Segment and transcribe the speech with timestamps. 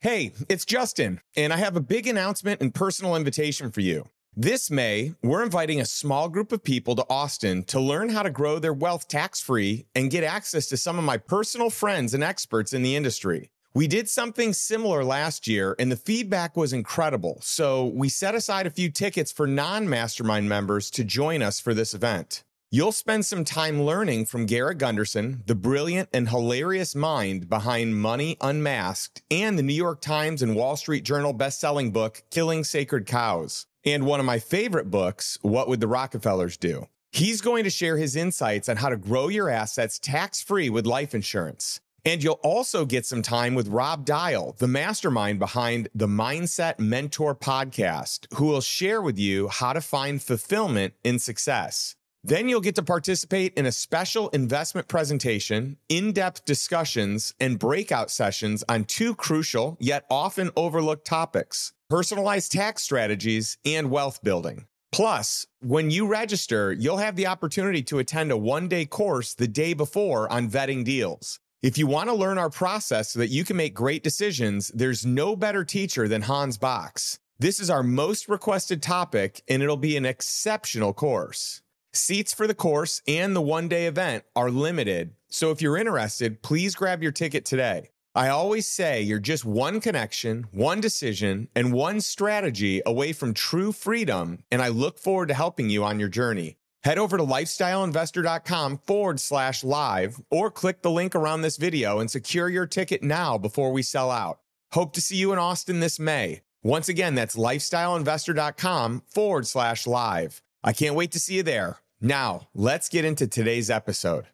[0.00, 4.08] Hey, it's Justin, and I have a big announcement and personal invitation for you.
[4.36, 8.30] This May, we're inviting a small group of people to Austin to learn how to
[8.30, 12.22] grow their wealth tax free and get access to some of my personal friends and
[12.22, 13.50] experts in the industry.
[13.74, 17.40] We did something similar last year, and the feedback was incredible.
[17.42, 21.74] So we set aside a few tickets for non mastermind members to join us for
[21.74, 22.44] this event.
[22.70, 28.36] You'll spend some time learning from Garrett Gunderson, the brilliant and hilarious mind behind Money
[28.42, 33.64] Unmasked and the New York Times and Wall Street Journal best-selling book Killing Sacred Cows,
[33.86, 36.88] and one of my favorite books, What Would the Rockefellers Do?
[37.10, 41.14] He's going to share his insights on how to grow your assets tax-free with life
[41.14, 41.80] insurance.
[42.04, 47.34] And you'll also get some time with Rob Dial, the mastermind behind the Mindset Mentor
[47.34, 51.94] podcast, who will share with you how to find fulfillment in success.
[52.28, 58.10] Then you'll get to participate in a special investment presentation, in depth discussions, and breakout
[58.10, 64.66] sessions on two crucial yet often overlooked topics personalized tax strategies and wealth building.
[64.92, 69.48] Plus, when you register, you'll have the opportunity to attend a one day course the
[69.48, 71.40] day before on vetting deals.
[71.62, 75.06] If you want to learn our process so that you can make great decisions, there's
[75.06, 77.20] no better teacher than Hans Box.
[77.38, 81.62] This is our most requested topic, and it'll be an exceptional course.
[81.98, 86.42] Seats for the course and the one day event are limited, so if you're interested,
[86.42, 87.90] please grab your ticket today.
[88.14, 93.72] I always say you're just one connection, one decision, and one strategy away from true
[93.72, 96.56] freedom, and I look forward to helping you on your journey.
[96.84, 102.10] Head over to lifestyleinvestor.com forward slash live or click the link around this video and
[102.10, 104.38] secure your ticket now before we sell out.
[104.72, 106.42] Hope to see you in Austin this May.
[106.62, 110.42] Once again, that's lifestyleinvestor.com forward slash live.
[110.62, 111.78] I can't wait to see you there.
[112.00, 114.26] Now, let's get into today's episode.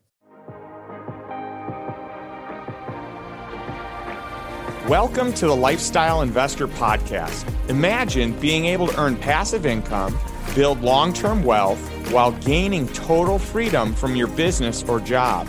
[4.87, 7.49] Welcome to the Lifestyle Investor Podcast.
[7.71, 10.19] Imagine being able to earn passive income,
[10.55, 11.81] build long term wealth,
[12.13, 15.49] while gaining total freedom from your business or job.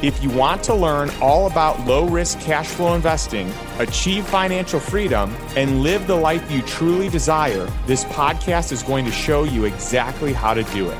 [0.00, 5.34] If you want to learn all about low risk cash flow investing, achieve financial freedom,
[5.56, 10.32] and live the life you truly desire, this podcast is going to show you exactly
[10.32, 10.98] how to do it.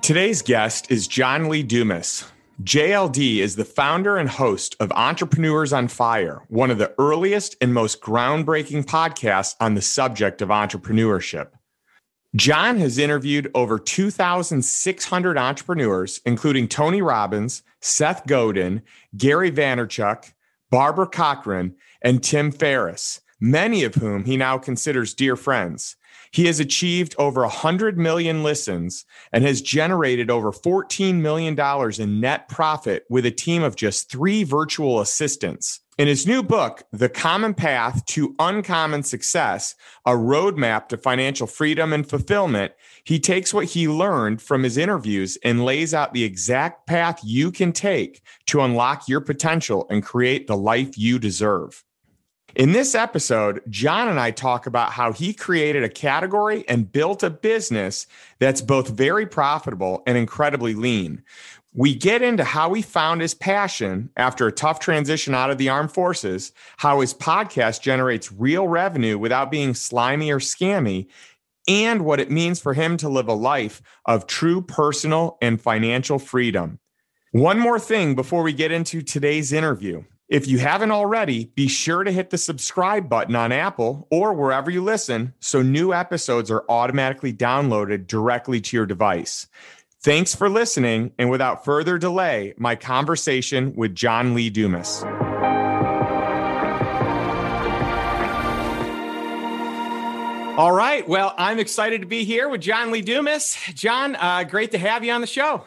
[0.00, 2.24] Today's guest is John Lee Dumas.
[2.62, 7.74] JLD is the founder and host of Entrepreneurs on Fire, one of the earliest and
[7.74, 11.48] most groundbreaking podcasts on the subject of entrepreneurship.
[12.34, 18.82] John has interviewed over 2,600 entrepreneurs, including Tony Robbins, Seth Godin,
[19.16, 20.32] Gary Vaynerchuk,
[20.70, 25.96] Barbara Corcoran, and Tim Ferriss, many of whom he now considers dear friends.
[26.32, 31.58] He has achieved over 100 million listens and has generated over $14 million
[31.98, 35.80] in net profit with a team of just three virtual assistants.
[35.98, 39.74] In his new book, The Common Path to Uncommon Success,
[40.04, 45.38] a roadmap to financial freedom and fulfillment, he takes what he learned from his interviews
[45.42, 50.46] and lays out the exact path you can take to unlock your potential and create
[50.46, 51.82] the life you deserve.
[52.56, 57.22] In this episode, John and I talk about how he created a category and built
[57.22, 58.06] a business
[58.38, 61.22] that's both very profitable and incredibly lean.
[61.78, 65.68] We get into how he found his passion after a tough transition out of the
[65.68, 71.08] armed forces, how his podcast generates real revenue without being slimy or scammy,
[71.68, 76.18] and what it means for him to live a life of true personal and financial
[76.18, 76.78] freedom.
[77.32, 80.04] One more thing before we get into today's interview.
[80.28, 84.70] If you haven't already, be sure to hit the subscribe button on Apple or wherever
[84.70, 89.46] you listen so new episodes are automatically downloaded directly to your device.
[90.06, 91.10] Thanks for listening.
[91.18, 95.02] And without further delay, my conversation with John Lee Dumas.
[100.56, 101.02] All right.
[101.08, 103.58] Well, I'm excited to be here with John Lee Dumas.
[103.74, 105.66] John, uh, great to have you on the show.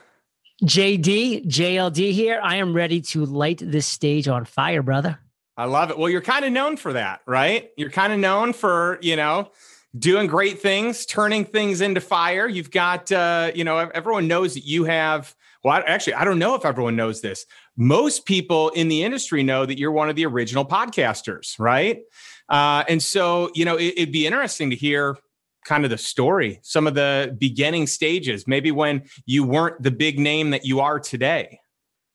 [0.63, 2.39] JD, JLD here.
[2.41, 5.19] I am ready to light this stage on fire, brother.
[5.57, 5.97] I love it.
[5.97, 7.71] Well, you're kind of known for that, right?
[7.75, 9.51] You're kind of known for, you know,
[9.97, 12.47] doing great things, turning things into fire.
[12.47, 16.39] You've got, uh, you know, everyone knows that you have well, I, actually, I don't
[16.39, 17.45] know if everyone knows this.
[17.75, 22.00] Most people in the industry know that you're one of the original podcasters, right?
[22.47, 25.18] Uh, and so, you know, it, it'd be interesting to hear
[25.65, 30.18] kind of the story, some of the beginning stages, maybe when you weren't the big
[30.18, 31.59] name that you are today.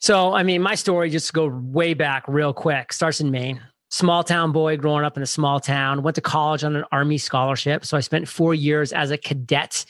[0.01, 3.61] So, I mean, my story just go way back real quick starts in Maine.
[3.95, 7.17] Small town boy growing up in a small town, went to college on an Army
[7.17, 7.85] scholarship.
[7.85, 9.85] So I spent four years as a cadet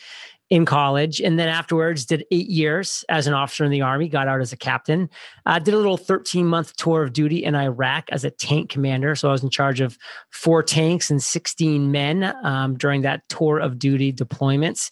[0.51, 1.19] in college.
[1.19, 4.53] And then afterwards did eight years as an officer in the army got out as
[4.53, 5.09] a captain.
[5.47, 9.15] Uh, did a little 13 month tour of duty in iraq as a tank commander.
[9.15, 9.97] So i was in charge of
[10.29, 14.91] four tanks and 16 men um, during that tour of duty deployments.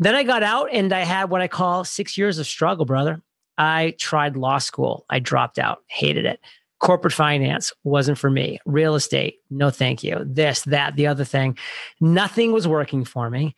[0.00, 3.22] Then i got out and i had what i call six years of struggle brother.
[3.56, 5.04] I tried law school.
[5.10, 5.84] I dropped out.
[5.86, 6.40] Hated it
[6.80, 11.56] corporate finance wasn't for me real estate no thank you this that the other thing
[12.00, 13.54] nothing was working for me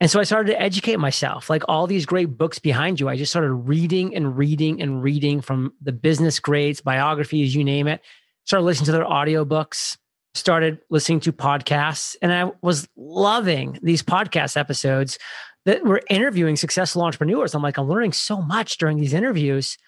[0.00, 3.08] and so I started to educate myself, like all these great books behind you.
[3.08, 7.86] I just started reading and reading and reading from the business grades, biographies, you name
[7.86, 8.02] it.
[8.44, 9.96] Started listening to their audiobooks,
[10.34, 15.18] started listening to podcasts, and I was loving these podcast episodes
[15.64, 17.54] that were interviewing successful entrepreneurs.
[17.54, 19.78] I'm like, I'm learning so much during these interviews.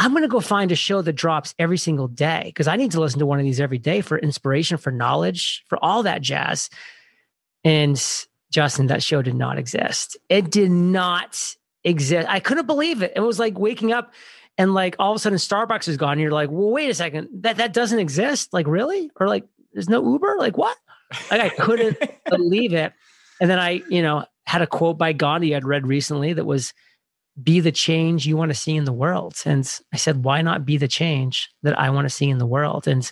[0.00, 2.90] I'm going to go find a show that drops every single day because I need
[2.92, 6.22] to listen to one of these every day for inspiration, for knowledge, for all that
[6.22, 6.70] jazz.
[7.64, 8.02] And
[8.50, 10.16] Justin, that show did not exist.
[10.30, 11.54] It did not
[11.84, 12.26] exist.
[12.30, 13.12] I couldn't believe it.
[13.14, 14.14] It was like waking up
[14.56, 16.12] and like all of a sudden Starbucks is gone.
[16.12, 17.28] And you're like, well, wait a second.
[17.42, 18.54] That that doesn't exist.
[18.54, 19.10] Like, really?
[19.20, 19.44] Or like
[19.74, 20.36] there's no Uber?
[20.38, 20.78] Like what?
[21.30, 21.98] Like I couldn't
[22.30, 22.94] believe it.
[23.38, 26.72] And then I, you know, had a quote by Gandhi I'd read recently that was
[27.42, 29.34] be the change you want to see in the world.
[29.44, 32.46] And I said, why not be the change that I want to see in the
[32.46, 32.88] world?
[32.88, 33.10] And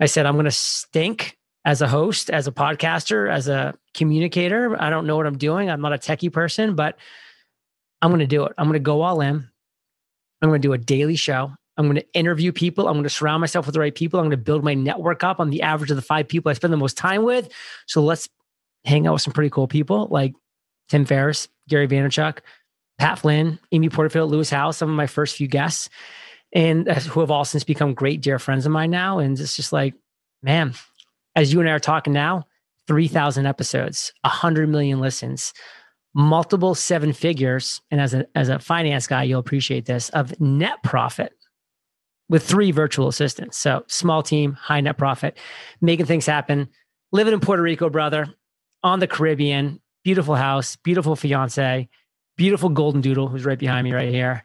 [0.00, 4.80] I said, I'm going to stink as a host, as a podcaster, as a communicator.
[4.80, 5.70] I don't know what I'm doing.
[5.70, 6.98] I'm not a techie person, but
[8.02, 8.52] I'm going to do it.
[8.56, 9.48] I'm going to go all in.
[10.42, 11.50] I'm going to do a daily show.
[11.76, 12.88] I'm going to interview people.
[12.88, 14.20] I'm going to surround myself with the right people.
[14.20, 16.54] I'm going to build my network up on the average of the five people I
[16.54, 17.50] spend the most time with.
[17.86, 18.28] So let's
[18.84, 20.34] hang out with some pretty cool people like
[20.88, 22.38] Tim Ferriss, Gary Vaynerchuk,
[22.98, 25.88] Pat Flynn, Amy Porterfield, Lewis Howes, some of my first few guests,
[26.52, 29.18] and who have all since become great dear friends of mine now.
[29.18, 29.94] And it's just like,
[30.42, 30.74] man,
[31.34, 32.44] as you and I are talking now,
[32.86, 35.52] 3,000 episodes, 100 million listens,
[36.14, 37.80] multiple seven figures.
[37.90, 41.32] And as a, as a finance guy, you'll appreciate this of net profit
[42.28, 43.58] with three virtual assistants.
[43.58, 45.36] So small team, high net profit,
[45.80, 46.68] making things happen.
[47.12, 48.26] Living in Puerto Rico, brother,
[48.82, 51.88] on the Caribbean, beautiful house, beautiful fiance,
[52.36, 54.44] beautiful golden doodle who's right behind me right here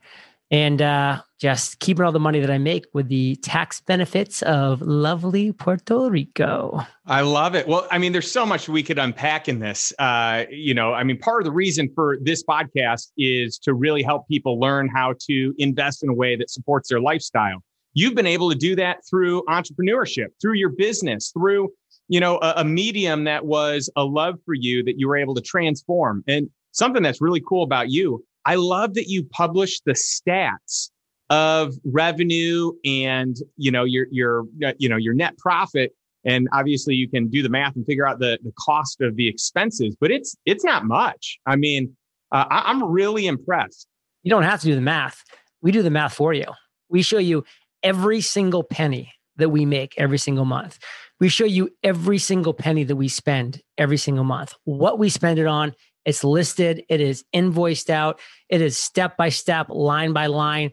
[0.51, 4.81] and uh, just keeping all the money that I make with the tax benefits of
[4.81, 6.81] lovely Puerto Rico.
[7.05, 7.67] I love it.
[7.69, 9.93] Well, I mean, there's so much we could unpack in this.
[9.97, 14.03] Uh, you know, I mean, part of the reason for this podcast is to really
[14.03, 17.63] help people learn how to invest in a way that supports their lifestyle.
[17.93, 21.71] You've been able to do that through entrepreneurship, through your business, through
[22.09, 25.35] you know a, a medium that was a love for you that you were able
[25.35, 26.23] to transform.
[26.27, 28.23] And something that's really cool about you.
[28.45, 30.89] I love that you publish the stats
[31.29, 34.45] of revenue and you know your your
[34.77, 35.93] you know your net profit.
[36.23, 39.27] And obviously you can do the math and figure out the, the cost of the
[39.27, 41.39] expenses but it's it's not much.
[41.45, 41.95] I mean
[42.31, 43.87] uh, I, i'm really impressed.
[44.23, 45.23] You don't have to do the math.
[45.61, 46.45] We do the math for you.
[46.89, 47.43] We show you
[47.81, 50.77] every single penny that we make every single month.
[51.19, 54.53] We show you every single penny that we spend every single month.
[54.65, 55.73] What we spend it on
[56.05, 60.71] it's listed, it is invoiced out, it is step by step, line by line.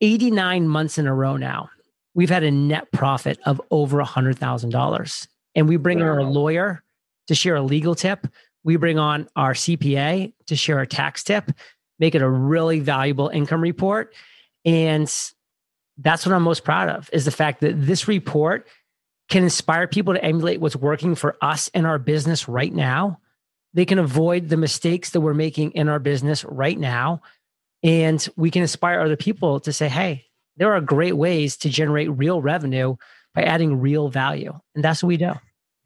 [0.00, 1.70] 89 months in a row now,
[2.14, 5.28] we've had a net profit of over $100,000.
[5.54, 6.06] And we bring wow.
[6.06, 6.82] our lawyer
[7.28, 8.26] to share a legal tip.
[8.64, 11.50] We bring on our CPA to share a tax tip,
[11.98, 14.14] make it a really valuable income report.
[14.64, 15.12] And
[15.98, 18.66] that's what I'm most proud of is the fact that this report
[19.28, 23.18] can inspire people to emulate what's working for us in our business right now
[23.74, 27.22] they can avoid the mistakes that we're making in our business right now.
[27.82, 32.10] And we can inspire other people to say, hey, there are great ways to generate
[32.10, 32.96] real revenue
[33.34, 34.52] by adding real value.
[34.74, 35.32] And that's what we do.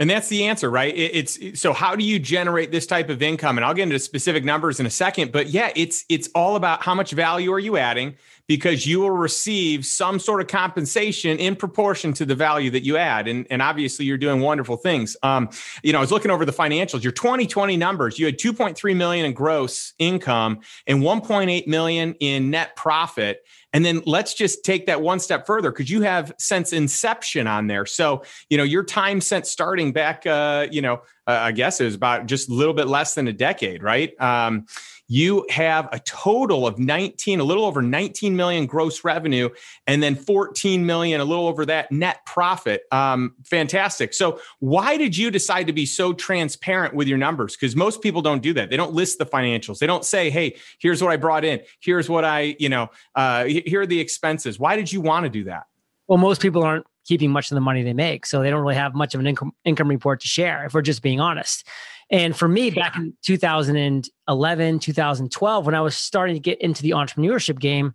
[0.00, 0.92] And that's the answer, right?
[0.96, 3.58] It's so how do you generate this type of income?
[3.58, 6.82] And I'll get into specific numbers in a second, but yeah, it's it's all about
[6.82, 11.56] how much value are you adding because you will receive some sort of compensation in
[11.56, 13.26] proportion to the value that you add.
[13.26, 15.16] And, and obviously you're doing wonderful things.
[15.22, 15.48] Um,
[15.82, 19.24] you know, I was looking over the financials, your 2020 numbers, you had 2.3 million
[19.24, 23.44] in gross income and 1.8 million in net profit.
[23.74, 27.66] And then let's just take that one step further because you have since inception on
[27.66, 27.84] there.
[27.84, 31.84] So, you know, your time since starting back, uh, you know, uh, I guess it
[31.84, 34.18] was about just a little bit less than a decade, right?
[34.20, 34.66] Um,
[35.14, 39.48] you have a total of 19, a little over 19 million gross revenue,
[39.86, 42.82] and then 14 million, a little over that net profit.
[42.90, 44.12] Um, fantastic.
[44.12, 47.54] So, why did you decide to be so transparent with your numbers?
[47.54, 48.70] Because most people don't do that.
[48.70, 49.78] They don't list the financials.
[49.78, 51.60] They don't say, "Hey, here's what I brought in.
[51.78, 55.30] Here's what I, you know, uh, here are the expenses." Why did you want to
[55.30, 55.66] do that?
[56.08, 58.26] Well, most people aren't keeping much of the money they make.
[58.26, 60.82] So they don't really have much of an income income report to share if we're
[60.82, 61.68] just being honest.
[62.10, 66.90] And for me back in 2011, 2012 when I was starting to get into the
[66.90, 67.94] entrepreneurship game,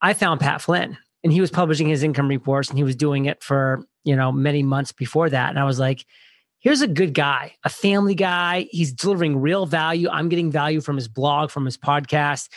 [0.00, 3.26] I found Pat Flynn and he was publishing his income reports and he was doing
[3.26, 6.04] it for, you know, many months before that and I was like
[6.64, 8.66] here's a good guy, a family guy.
[8.70, 10.08] He's delivering real value.
[10.08, 12.48] I'm getting value from his blog, from his podcast,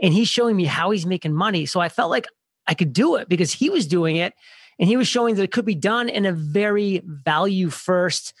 [0.00, 1.64] and he's showing me how he's making money.
[1.64, 2.26] So I felt like
[2.66, 4.34] I could do it because he was doing it
[4.78, 8.34] and he was showing that it could be done in a very value first,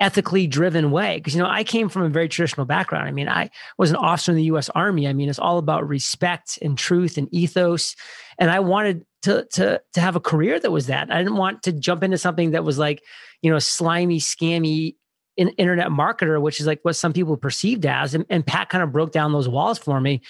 [0.00, 1.16] ethically driven way.
[1.16, 3.08] Because, you know, I came from a very traditional background.
[3.08, 5.08] I mean, I was an officer in the US Army.
[5.08, 7.96] I mean, it's all about respect and truth and ethos.
[8.38, 11.12] And I wanted to, to, to have a career that was that.
[11.12, 13.02] I didn't want to jump into something that was like,
[13.42, 14.94] you know, slimy, scammy,
[15.36, 18.14] internet marketer, which is like what some people perceived as.
[18.14, 20.20] And, and, Pat kind of broke down those walls for me.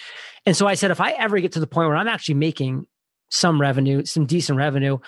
[0.45, 2.85] And so I said, if I ever get to the point where I'm actually making
[3.31, 4.99] some revenue, some decent revenue,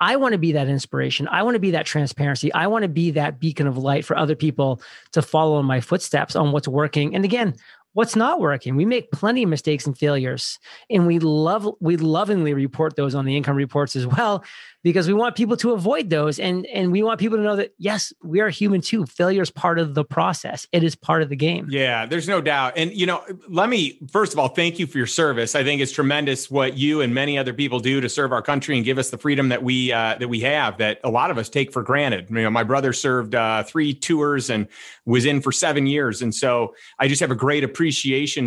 [0.00, 1.28] I want to be that inspiration.
[1.28, 2.52] I want to be that transparency.
[2.54, 4.80] I want to be that beacon of light for other people
[5.12, 7.14] to follow in my footsteps on what's working.
[7.14, 7.54] And again,
[7.92, 8.76] what's not working.
[8.76, 13.24] We make plenty of mistakes and failures, and we love we lovingly report those on
[13.24, 14.44] the income reports as well
[14.82, 17.74] because we want people to avoid those and and we want people to know that
[17.78, 19.04] yes we are human too.
[19.06, 20.66] Failure is part of the process.
[20.72, 21.66] It is part of the game.
[21.70, 22.74] Yeah there's no doubt.
[22.76, 25.54] And you know let me first of all thank you for your service.
[25.54, 28.76] I think it's tremendous what you and many other people do to serve our country
[28.76, 31.38] and give us the freedom that we uh, that we have that a lot of
[31.38, 32.30] us take for granted.
[32.30, 34.66] You know my brother served uh, three tours and
[35.04, 36.22] was in for seven years.
[36.22, 37.79] And so i just have a great appreciation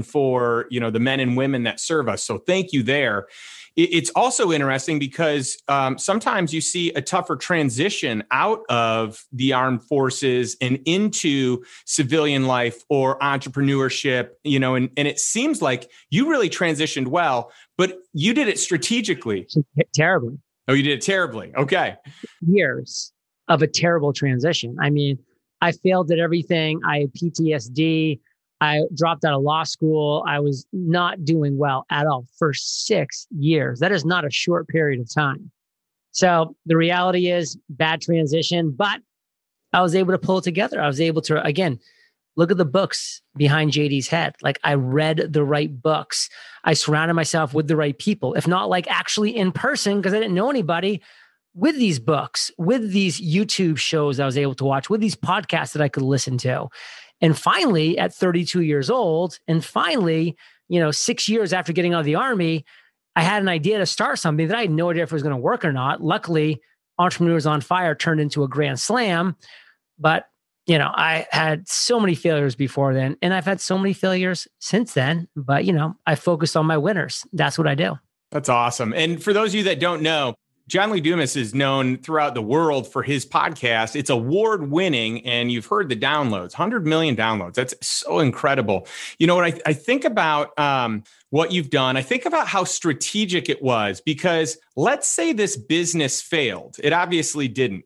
[0.04, 3.28] for you know the men and women that serve us so thank you there
[3.76, 9.82] it's also interesting because um, sometimes you see a tougher transition out of the armed
[9.82, 16.30] forces and into civilian life or entrepreneurship, you know, and, and it seems like you
[16.30, 19.48] really transitioned well, but you did it strategically.
[19.96, 20.38] Terribly.
[20.68, 21.52] Oh, you did it terribly.
[21.58, 21.96] Okay.
[22.42, 23.12] Years
[23.48, 24.78] of a terrible transition.
[24.80, 25.18] I mean,
[25.62, 26.80] I failed at everything.
[26.88, 28.20] I had PTSD.
[28.64, 30.24] I dropped out of law school.
[30.26, 33.80] I was not doing well at all for six years.
[33.80, 35.52] That is not a short period of time.
[36.12, 39.02] So the reality is bad transition, but
[39.74, 40.80] I was able to pull it together.
[40.80, 41.78] I was able to, again,
[42.38, 44.36] look at the books behind JD's head.
[44.42, 46.30] Like I read the right books.
[46.64, 50.20] I surrounded myself with the right people, if not like actually in person, because I
[50.20, 51.02] didn't know anybody
[51.54, 55.74] with these books, with these YouTube shows I was able to watch, with these podcasts
[55.74, 56.70] that I could listen to.
[57.22, 60.36] And finally, at 32 years old, and finally,
[60.68, 62.66] you know, six years after getting out of the army,
[63.16, 65.24] I had an idea to start something that I had no idea if it was
[65.24, 66.02] going to work or not.
[66.04, 66.62] Luckily,
[66.98, 69.36] Entrepreneurs on Fire turned into a grand slam.
[70.00, 70.26] But,
[70.66, 74.48] you know, I had so many failures before then, and I've had so many failures
[74.60, 75.28] since then.
[75.36, 77.26] But, you know, I focused on my winners.
[77.34, 78.00] That's what I do.
[78.32, 78.94] That's awesome.
[78.94, 80.34] And for those of you that don't know,
[80.70, 83.98] John Lee Dumas is known throughout the world for his podcast.
[83.98, 87.56] It's award winning, and you've heard the downloads 100 million downloads.
[87.56, 88.88] That's so incredible.
[89.20, 89.44] You know what?
[89.44, 91.98] I, I think about um, what you've done.
[91.98, 96.78] I think about how strategic it was because let's say this business failed.
[96.82, 97.84] It obviously didn't.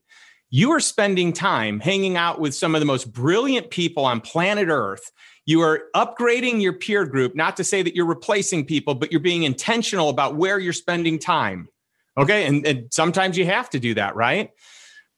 [0.52, 4.68] You are spending time hanging out with some of the most brilliant people on planet
[4.70, 5.12] Earth.
[5.48, 9.20] You are upgrading your peer group, not to say that you're replacing people, but you're
[9.20, 11.70] being intentional about where you're spending time
[12.18, 12.46] Okay.
[12.46, 14.52] And, and sometimes you have to do that, right?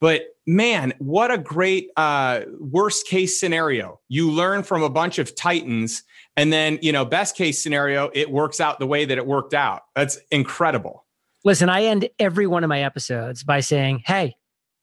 [0.01, 3.99] But man, what a great uh, worst case scenario.
[4.07, 6.03] You learn from a bunch of titans,
[6.37, 9.53] and then, you know, best case scenario, it works out the way that it worked
[9.53, 9.83] out.
[9.95, 11.05] That's incredible.
[11.43, 14.35] Listen, I end every one of my episodes by saying, Hey,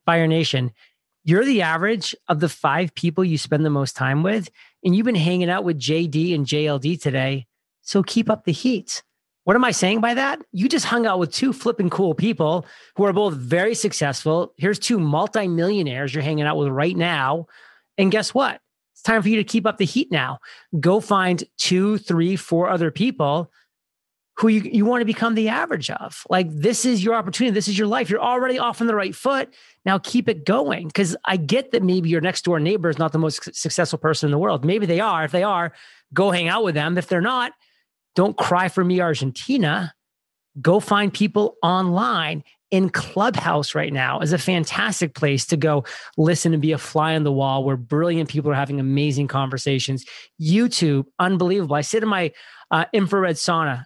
[0.04, 0.70] Fire Nation,
[1.24, 4.48] you're the average of the five people you spend the most time with.
[4.84, 7.46] And you've been hanging out with JD and JLD today.
[7.82, 9.02] So keep up the heat.
[9.46, 10.42] What am I saying by that?
[10.50, 14.52] You just hung out with two flipping cool people who are both very successful.
[14.56, 17.46] Here's two multimillionaires you're hanging out with right now.
[17.96, 18.60] And guess what?
[18.94, 20.40] It's time for you to keep up the heat now.
[20.80, 23.52] Go find two, three, four other people
[24.36, 26.24] who you, you want to become the average of.
[26.28, 27.54] Like, this is your opportunity.
[27.54, 28.10] This is your life.
[28.10, 29.54] You're already off on the right foot.
[29.84, 30.88] Now keep it going.
[30.88, 34.26] Because I get that maybe your next door neighbor is not the most successful person
[34.26, 34.64] in the world.
[34.64, 35.24] Maybe they are.
[35.24, 35.72] If they are,
[36.12, 36.98] go hang out with them.
[36.98, 37.52] If they're not,
[38.16, 39.92] don't cry for me, Argentina.
[40.62, 45.84] go find people online in Clubhouse right now is a fantastic place to go
[46.18, 50.04] listen and be a fly on the wall where brilliant people are having amazing conversations.
[50.40, 51.76] YouTube, unbelievable.
[51.76, 52.32] I sit in my
[52.70, 53.84] uh, infrared sauna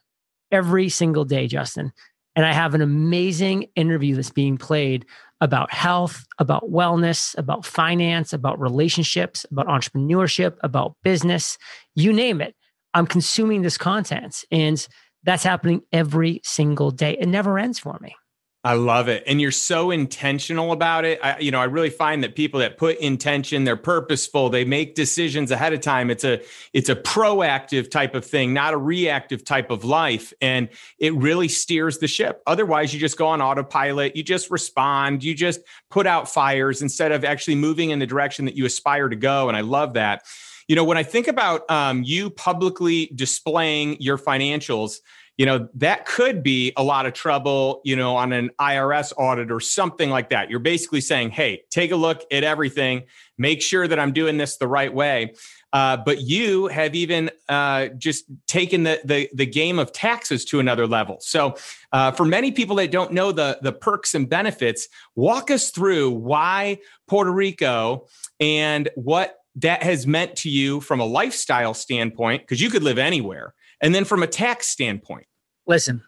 [0.51, 1.93] every single day, Justin,
[2.37, 5.07] and I have an amazing interview that's being played
[5.41, 11.59] about health, about wellness, about finance, about relationships, about entrepreneurship, about business,
[11.95, 12.55] you name it.
[12.95, 14.87] I'm consuming this content and
[15.23, 17.17] that's happening every single day.
[17.19, 18.17] It never ends for me.
[18.63, 19.25] I love it.
[19.27, 21.19] And you're so intentional about it.
[21.23, 24.95] I, you know, I really find that people that put intention, they're purposeful, they make
[24.95, 26.11] decisions ahead of time.
[26.11, 26.43] It's a
[26.75, 30.35] it's a proactive type of thing, not a reactive type of life.
[30.43, 30.69] And
[30.99, 32.43] it really steers the ship.
[32.47, 37.13] Otherwise, you just go on autopilot, you just respond, you just put out fires instead
[37.13, 39.49] of actually moving in the direction that you aspire to go.
[39.49, 40.25] And I love that.
[40.71, 44.99] You know, when I think about um, you publicly displaying your financials,
[45.37, 49.50] you know, that could be a lot of trouble, you know, on an IRS audit
[49.50, 50.49] or something like that.
[50.49, 53.03] You're basically saying, hey, take a look at everything,
[53.37, 55.35] make sure that I'm doing this the right way.
[55.73, 60.61] Uh, but you have even uh, just taken the, the, the game of taxes to
[60.61, 61.17] another level.
[61.21, 61.57] So,
[61.93, 64.87] uh, for many people that don't know the the perks and benefits,
[65.17, 68.07] walk us through why Puerto Rico
[68.39, 72.99] and what that has meant to you from a lifestyle standpoint, because you could live
[72.99, 75.26] anywhere, and then from a tax standpoint.
[75.67, 76.02] Listen,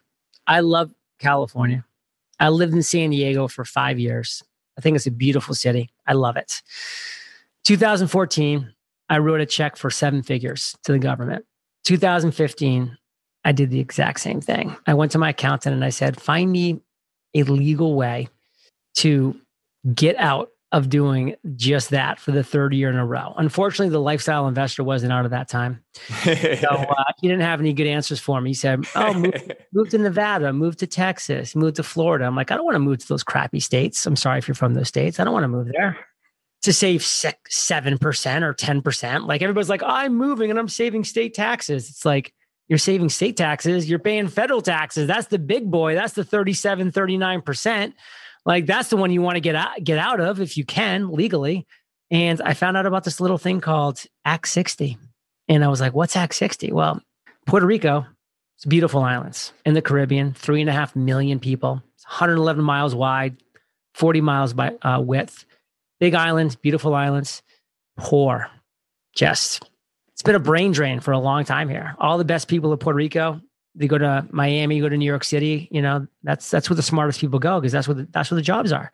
[0.46, 1.84] I love California.
[2.40, 4.42] I lived in San Diego for five years.
[4.76, 5.90] I think it's a beautiful city.
[6.06, 6.62] I love it.
[7.64, 8.72] 2014,
[9.08, 11.44] I wrote a check for seven figures to the government.
[11.84, 12.96] 2015,
[13.44, 14.74] I did the exact same thing.
[14.86, 16.80] I went to my accountant and I said, find me
[17.34, 18.28] a legal way
[18.96, 19.38] to
[19.94, 23.34] get out of doing just that for the third year in a row.
[23.36, 25.82] Unfortunately, the lifestyle investor wasn't out at that time.
[26.24, 28.50] so uh, he didn't have any good answers for me.
[28.50, 29.34] He said, Oh, move,
[29.72, 32.24] move, to Nevada, move to Texas, move to Florida.
[32.24, 34.06] I'm like, I don't want to move to those crappy states.
[34.06, 35.20] I'm sorry if you're from those states.
[35.20, 35.98] I don't want to move there
[36.62, 39.26] to save 7% or 10%.
[39.26, 41.90] Like everybody's like, I'm moving and I'm saving state taxes.
[41.90, 42.32] It's like,
[42.68, 45.06] you're saving state taxes, you're paying federal taxes.
[45.06, 45.94] That's the big boy.
[45.94, 47.92] That's the 37, 39%.
[48.44, 51.10] Like that's the one you want to get out, get out of if you can
[51.10, 51.66] legally.
[52.10, 54.98] And I found out about this little thing called Act 60.
[55.48, 56.72] And I was like, what's Act 60?
[56.72, 57.00] Well,
[57.46, 58.06] Puerto Rico,
[58.56, 63.36] it's beautiful islands in the Caribbean, three and a half million people, 111 miles wide,
[63.94, 65.44] 40 miles by uh, width.
[66.00, 67.42] Big islands, beautiful islands,
[67.96, 68.48] poor.
[69.14, 69.68] Just,
[70.12, 71.94] it's been a brain drain for a long time here.
[71.98, 73.40] All the best people of Puerto Rico,
[73.74, 75.68] they go to Miami, go to New York City.
[75.70, 78.36] You know, that's that's where the smartest people go because that's where the, that's where
[78.36, 78.92] the jobs are.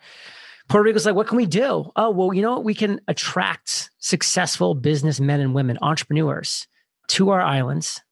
[0.69, 1.91] Puerto Rico's like, what can we do?
[1.97, 2.65] Oh, well, you know what?
[2.65, 6.69] We can attract successful businessmen and women, entrepreneurs
[7.09, 8.03] to our islands.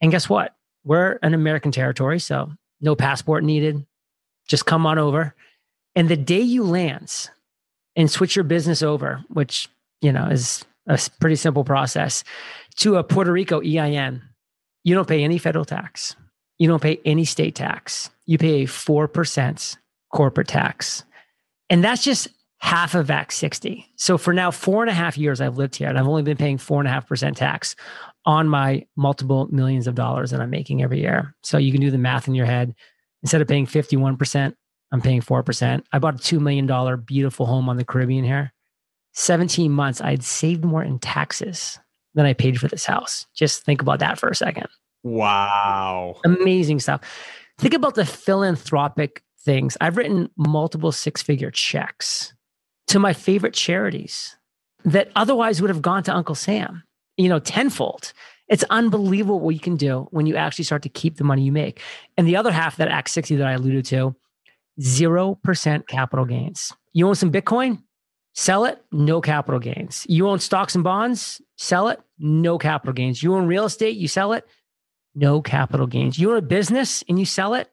[0.00, 0.54] And guess what?
[0.84, 3.86] We're an American territory, so no passport needed.
[4.46, 5.34] Just come on over.
[5.96, 7.30] And the day you land
[7.96, 9.68] and switch your business over, which,
[10.00, 12.22] you know, is a pretty simple process,
[12.76, 14.22] to a Puerto Rico EIN,
[14.84, 16.16] you don't pay any federal tax.
[16.58, 18.10] You don't pay any state tax.
[18.26, 19.76] You pay a 4%
[20.12, 21.04] corporate tax.
[21.70, 22.28] And that's just
[22.60, 23.86] half of Act 60.
[23.96, 26.36] So for now, four and a half years I've lived here and I've only been
[26.36, 27.76] paying four and a half percent tax
[28.24, 31.34] on my multiple millions of dollars that I'm making every year.
[31.42, 32.74] So you can do the math in your head.
[33.22, 34.54] Instead of paying 51%,
[34.90, 35.82] I'm paying 4%.
[35.92, 38.52] I bought a $2 million beautiful home on the Caribbean here.
[39.14, 41.78] 17 months, I had saved more in taxes
[42.14, 43.26] than I paid for this house.
[43.34, 44.68] Just think about that for a second.
[45.02, 46.16] Wow.
[46.24, 47.00] Amazing stuff.
[47.58, 49.76] Think about the philanthropic things.
[49.80, 52.32] I've written multiple six figure checks
[52.88, 54.36] to my favorite charities
[54.84, 56.82] that otherwise would have gone to Uncle Sam,
[57.16, 58.12] you know, tenfold.
[58.48, 61.52] It's unbelievable what you can do when you actually start to keep the money you
[61.52, 61.80] make.
[62.16, 64.16] And the other half, that Act 60 that I alluded to,
[64.80, 66.72] 0% capital gains.
[66.92, 67.82] You own some Bitcoin?
[68.38, 70.06] Sell it, no capital gains.
[70.08, 73.20] You own stocks and bonds, sell it, no capital gains.
[73.20, 74.46] You own real estate, you sell it,
[75.12, 76.20] no capital gains.
[76.20, 77.68] You own a business and you sell it,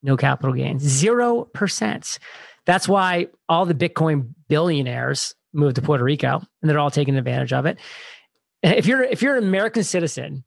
[0.00, 0.84] no capital gains.
[0.84, 2.18] 0%.
[2.66, 7.52] That's why all the Bitcoin billionaires moved to Puerto Rico and they're all taking advantage
[7.52, 7.76] of it.
[8.62, 10.44] If you're if you're an American citizen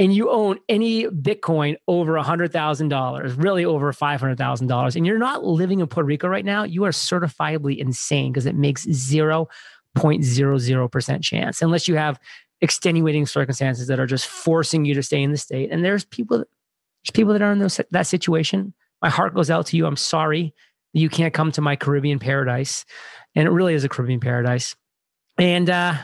[0.00, 5.86] and you own any Bitcoin over $100,000, really over $500,000, and you're not living in
[5.86, 11.96] Puerto Rico right now, you are certifiably insane because it makes 0.00% chance, unless you
[11.96, 12.18] have
[12.62, 15.70] extenuating circumstances that are just forcing you to stay in the state.
[15.70, 18.72] And there's people, there's people that are in those, that situation.
[19.02, 19.84] My heart goes out to you.
[19.84, 20.54] I'm sorry
[20.94, 22.86] that you can't come to my Caribbean paradise.
[23.34, 24.74] And it really is a Caribbean paradise.
[25.36, 25.94] And, uh,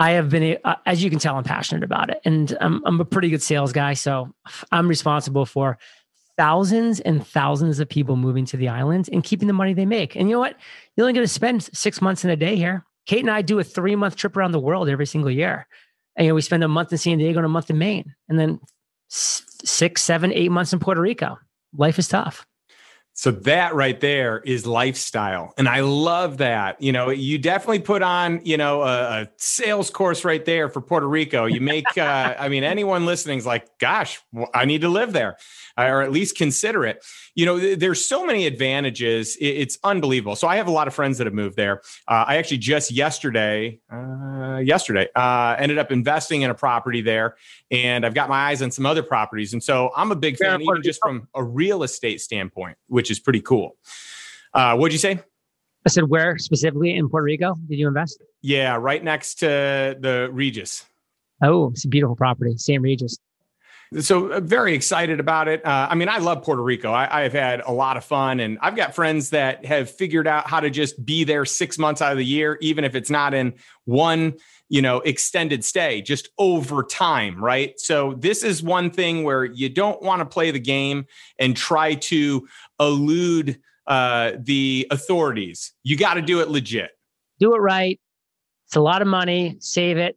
[0.00, 3.00] I have been, uh, as you can tell, I'm passionate about it, and I'm, I'm
[3.00, 3.92] a pretty good sales guy.
[3.92, 4.34] So
[4.72, 5.78] I'm responsible for
[6.38, 10.16] thousands and thousands of people moving to the islands and keeping the money they make.
[10.16, 10.56] And you know what?
[10.96, 12.86] You're only going to spend six months in a day here.
[13.04, 15.66] Kate and I do a three month trip around the world every single year.
[16.16, 18.14] And you know, we spend a month in San Diego and a month in Maine,
[18.28, 18.58] and then
[19.08, 21.38] six, seven, eight months in Puerto Rico.
[21.76, 22.46] Life is tough.
[23.20, 25.52] So that right there is lifestyle.
[25.58, 26.80] And I love that.
[26.80, 30.80] You know, you definitely put on, you know, a, a sales course right there for
[30.80, 31.44] Puerto Rico.
[31.44, 34.22] You make, uh, I mean, anyone listening is like, gosh,
[34.54, 35.36] I need to live there
[35.88, 37.04] or at least consider it.
[37.34, 39.36] You know, there's so many advantages.
[39.40, 40.36] It's unbelievable.
[40.36, 41.80] So I have a lot of friends that have moved there.
[42.08, 47.36] Uh, I actually just yesterday, uh, yesterday, uh, ended up investing in a property there,
[47.70, 49.52] and I've got my eyes on some other properties.
[49.52, 53.20] And so I'm a big fan, even just from a real estate standpoint, which is
[53.20, 53.76] pretty cool.
[54.52, 55.20] Uh, what'd you say?
[55.86, 58.22] I said, where specifically in Puerto Rico did you invest?
[58.42, 60.84] Yeah, right next to the Regis.
[61.42, 62.82] Oh, it's a beautiful property, St.
[62.82, 63.18] Regis.
[63.98, 65.64] So uh, very excited about it.
[65.66, 66.92] Uh, I mean, I love Puerto Rico.
[66.92, 70.48] I, have had a lot of fun, and I've got friends that have figured out
[70.48, 73.34] how to just be there six months out of the year, even if it's not
[73.34, 73.54] in
[73.86, 74.34] one,
[74.70, 77.78] you know, extended stay, just over time, right?
[77.78, 81.04] So this is one thing where you don't want to play the game
[81.38, 85.74] and try to elude uh, the authorities.
[85.82, 86.92] You got to do it legit.
[87.40, 88.00] Do it right.
[88.68, 89.56] It's a lot of money.
[89.58, 90.16] Save it.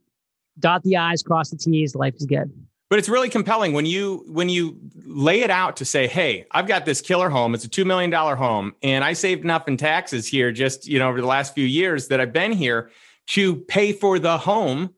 [0.59, 1.95] Dot the i's, cross the t's.
[1.95, 2.53] Life is good
[2.93, 6.67] but it's really compelling when you when you lay it out to say hey i've
[6.67, 10.27] got this killer home it's a $2 million home and i saved enough in taxes
[10.27, 12.91] here just you know over the last few years that i've been here
[13.27, 14.93] to pay for the home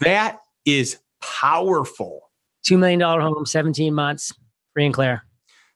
[0.00, 2.30] that is powerful
[2.68, 4.32] $2 million home 17 months
[4.74, 5.22] free and clear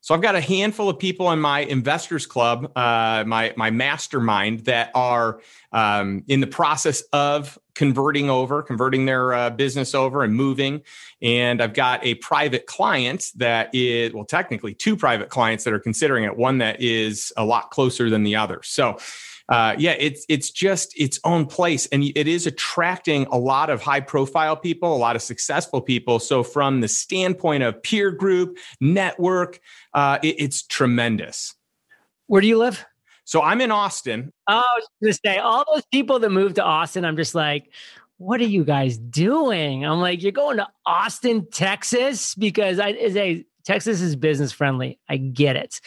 [0.03, 4.61] so I've got a handful of people in my investors club, uh, my my mastermind,
[4.61, 5.41] that are
[5.73, 10.81] um, in the process of converting over, converting their uh, business over, and moving.
[11.21, 15.81] And I've got a private client that is well, technically two private clients that are
[15.81, 16.35] considering it.
[16.35, 18.61] One that is a lot closer than the other.
[18.63, 18.97] So
[19.51, 23.83] uh, yeah, it's it's just its own place, and it is attracting a lot of
[23.83, 26.21] high profile people, a lot of successful people.
[26.21, 29.61] So from the standpoint of peer group network,
[29.93, 31.55] uh, it, it's tremendous.
[32.29, 32.85] Where do you live?
[33.25, 34.33] So I'm in Austin.
[34.49, 37.05] Oh, I was going to say all those people that moved to Austin.
[37.05, 37.73] I'm just like,
[38.19, 39.85] what are you guys doing?
[39.85, 44.99] I'm like, you're going to Austin, Texas, because I is a Texas is business friendly.
[45.09, 45.81] I get it.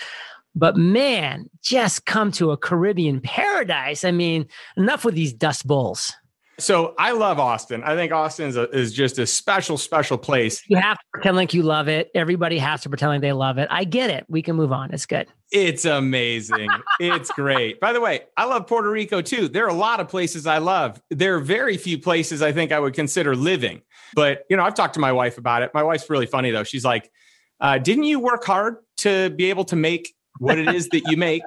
[0.56, 4.04] But man, just come to a Caribbean paradise.
[4.04, 6.14] I mean, enough with these dust bowls.
[6.60, 7.84] So I love Austin.
[7.84, 10.62] I think Austin is, a, is just a special, special place.
[10.68, 12.12] You have to pretend like you love it.
[12.14, 13.68] Everybody has to pretend like they love it.
[13.72, 14.26] I get it.
[14.30, 14.94] We can move on.
[14.94, 15.28] It's good.
[15.52, 16.70] It's amazing.
[17.00, 17.80] it's great.
[17.80, 19.48] By the way, I love Puerto Rico too.
[19.48, 21.02] There are a lot of places I love.
[21.10, 23.82] There are very few places I think I would consider living.
[24.14, 25.72] But, you know, I've talked to my wife about it.
[25.74, 26.64] My wife's really funny though.
[26.64, 27.12] She's like,
[27.60, 31.18] uh, didn't you work hard to be able to make what it is that you
[31.18, 31.44] make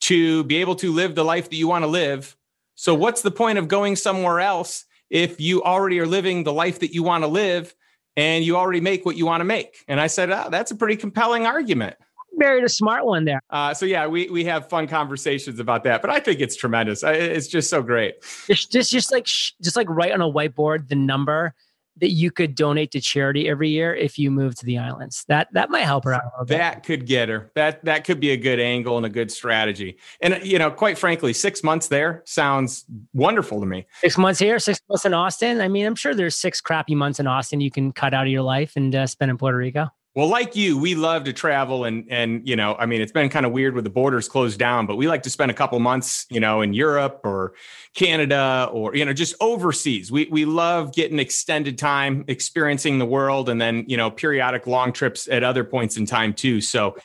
[0.00, 2.36] to be able to live the life that you want to live.
[2.74, 6.80] So, what's the point of going somewhere else if you already are living the life
[6.80, 7.74] that you want to live
[8.16, 9.84] and you already make what you want to make?
[9.88, 11.96] And I said, oh, that's a pretty compelling argument.
[12.34, 13.40] Married a smart one there.
[13.50, 17.02] Uh, so yeah, we we have fun conversations about that, but I think it's tremendous.
[17.02, 18.16] It's just so great.
[18.48, 21.54] It's just just like just like write on a whiteboard the number
[22.00, 25.24] that you could donate to charity every year if you move to the islands.
[25.28, 26.46] That that might help her out.
[26.46, 27.50] That could get her.
[27.54, 29.98] That that could be a good angle and a good strategy.
[30.20, 33.86] And you know, quite frankly, six months there sounds wonderful to me.
[34.00, 35.60] Six months here, six months in Austin.
[35.60, 38.32] I mean, I'm sure there's six crappy months in Austin you can cut out of
[38.32, 39.88] your life and uh, spend in Puerto Rico.
[40.18, 43.28] Well, like you, we love to travel and and you know, I mean, it's been
[43.28, 45.78] kind of weird with the borders closed down, but we like to spend a couple
[45.78, 47.54] months, you know, in Europe or
[47.94, 50.10] Canada or you know, just overseas.
[50.10, 54.92] We we love getting extended time experiencing the world and then, you know, periodic long
[54.92, 56.60] trips at other points in time too.
[56.62, 56.96] So,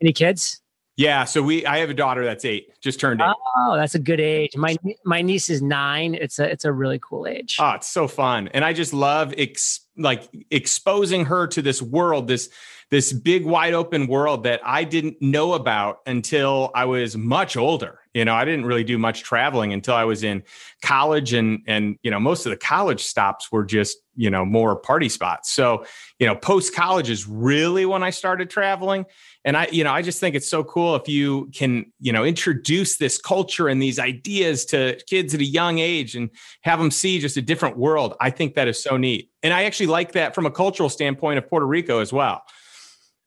[0.00, 0.61] any kids?
[0.96, 3.34] Yeah, so we I have a daughter that's 8, just turned 8.
[3.56, 4.56] Oh, that's a good age.
[4.56, 6.14] My my niece is 9.
[6.14, 7.56] It's a it's a really cool age.
[7.58, 8.48] Oh, it's so fun.
[8.48, 12.50] And I just love ex- like exposing her to this world, this
[12.90, 18.00] this big wide open world that I didn't know about until I was much older.
[18.14, 20.42] You know, I didn't really do much traveling until I was in
[20.82, 24.76] college and and you know, most of the college stops were just, you know, more
[24.76, 25.50] party spots.
[25.50, 25.86] So,
[26.18, 29.06] you know, post college is really when I started traveling.
[29.44, 32.24] And i you know i just think it's so cool if you can you know
[32.24, 36.92] introduce this culture and these ideas to kids at a young age and have them
[36.92, 38.14] see just a different world.
[38.20, 39.30] I think that is so neat.
[39.42, 42.42] And i actually like that from a cultural standpoint of puerto rico as well.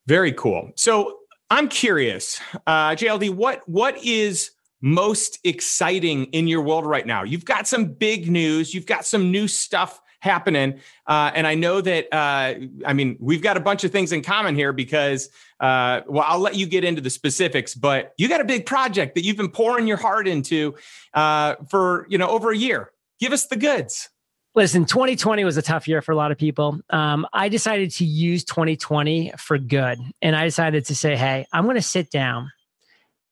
[0.07, 0.71] Very cool.
[0.75, 1.17] So
[1.51, 4.51] i'm curious uh, jld what what is
[4.85, 9.31] most exciting in your world right now you've got some big news you've got some
[9.31, 10.79] new stuff happening.
[11.07, 14.23] Uh, and I know that, uh, I mean, we've got a bunch of things in
[14.23, 15.29] common here because,
[15.61, 19.15] uh, well, I'll let you get into the specifics, but you got a big project
[19.15, 20.75] that you've been pouring your heart into
[21.13, 22.91] uh, for, you know, over a year.
[23.19, 24.09] Give us the goods.
[24.55, 26.79] Listen, 2020 was a tough year for a lot of people.
[26.89, 29.99] Um, I decided to use 2020 for good.
[30.21, 32.51] And I decided to say, hey, I'm going to sit down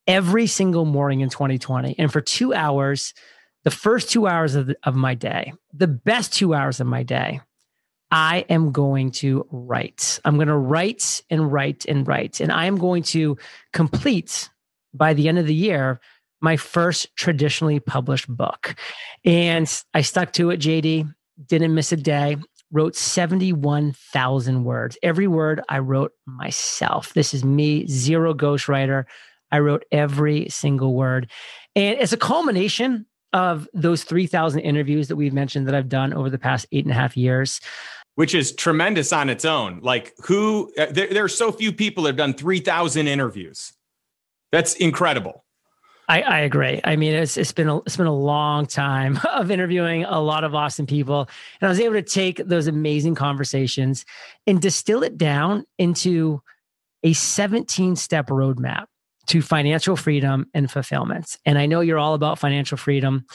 [0.08, 1.96] every single morning in 2020.
[1.98, 3.14] And for two hours,
[3.64, 7.04] the first two hours of, the, of my day, the best two hours of my
[7.04, 7.42] day,
[8.12, 10.20] I am going to write.
[10.24, 12.42] I'm going to write and write and write.
[12.42, 13.38] And I am going to
[13.72, 14.50] complete
[14.94, 16.00] by the end of the year
[16.40, 18.76] my first traditionally published book.
[19.26, 21.12] And I stuck to it, JD,
[21.48, 22.38] didn't miss a day,
[22.72, 24.98] wrote 71,000 words.
[25.02, 27.14] Every word I wrote myself.
[27.14, 29.06] This is me, zero ghostwriter.
[29.54, 31.30] I wrote every single word.
[31.76, 36.30] And it's a culmination of those 3,000 interviews that we've mentioned that I've done over
[36.30, 37.62] the past eight and a half years.
[38.16, 39.80] Which is tremendous on its own.
[39.82, 43.74] Like, who, uh, there, there are so few people that have done 3,000 interviews.
[44.52, 45.46] That's incredible.
[46.10, 46.82] I, I, agree.
[46.84, 50.44] I mean, it's it's been a, it's been a long time of interviewing a lot
[50.44, 51.30] of awesome people,
[51.62, 54.04] and I was able to take those amazing conversations
[54.46, 56.42] and distill it down into
[57.04, 58.88] a 17 step roadmap
[59.28, 61.38] to financial freedom and fulfillment.
[61.46, 63.26] And I know you're all about financial freedom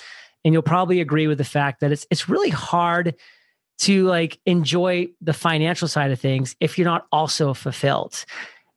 [0.44, 3.14] and you'll probably agree with the fact that it's it's really hard
[3.78, 8.24] to like enjoy the financial side of things if you're not also fulfilled.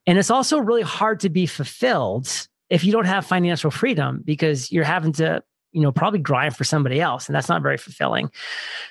[0.08, 4.72] And it's also really hard to be fulfilled if you don't have financial freedom because
[4.72, 8.32] you're having to, you know, probably grind for somebody else and that's not very fulfilling.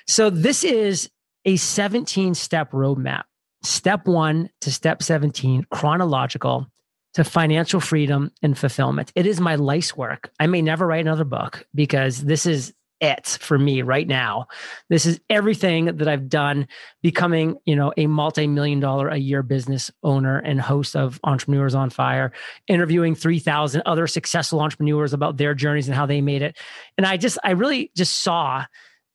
[0.07, 1.09] So this is
[1.45, 3.23] a 17 step roadmap.
[3.63, 6.67] Step 1 to step 17 chronological
[7.13, 9.11] to financial freedom and fulfillment.
[9.15, 10.31] It is my life's work.
[10.39, 14.47] I may never write another book because this is it for me right now.
[14.89, 16.67] This is everything that I've done
[17.01, 21.89] becoming, you know, a multi-million dollar a year business owner and host of Entrepreneurs on
[21.89, 22.31] Fire,
[22.67, 26.57] interviewing 3000 other successful entrepreneurs about their journeys and how they made it.
[26.97, 28.65] And I just I really just saw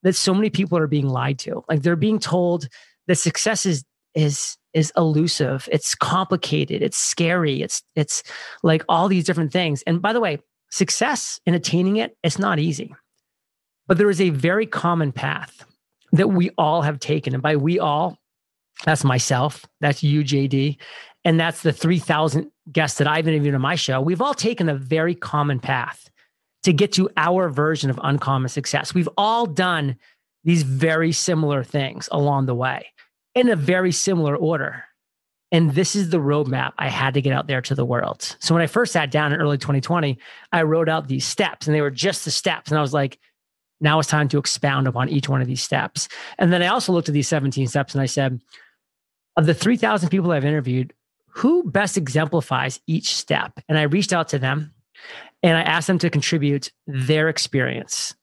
[0.02, 1.64] that so many people are being lied to.
[1.68, 2.68] Like they're being told
[3.06, 8.22] that success is is is elusive it's complicated it's scary it's it's
[8.62, 9.82] like all these different things.
[9.86, 10.38] And by the way
[10.70, 12.94] success in attaining it it's not easy.
[13.88, 15.64] But there is a very common path
[16.12, 17.34] that we all have taken.
[17.34, 18.18] And by we all
[18.84, 20.76] that's myself that's you jd
[21.24, 24.02] and that's the 3000 guests that i've interviewed on my show.
[24.02, 26.10] We've all taken a very common path
[26.64, 28.92] to get to our version of uncommon success.
[28.92, 29.96] We've all done
[30.44, 32.86] these very similar things along the way
[33.36, 34.82] in a very similar order.
[35.52, 38.36] And this is the roadmap I had to get out there to the world.
[38.40, 40.18] So when I first sat down in early 2020,
[40.52, 42.70] I wrote out these steps and they were just the steps.
[42.70, 43.20] And I was like,
[43.80, 46.08] now it's time to expound upon each one of these steps.
[46.38, 48.40] And then I also looked at these 17 steps and I said,
[49.36, 50.94] of the 3,000 people I've interviewed,
[51.28, 53.52] who best exemplifies each step?
[53.68, 54.72] And I reached out to them
[55.42, 58.16] and I asked them to contribute their experience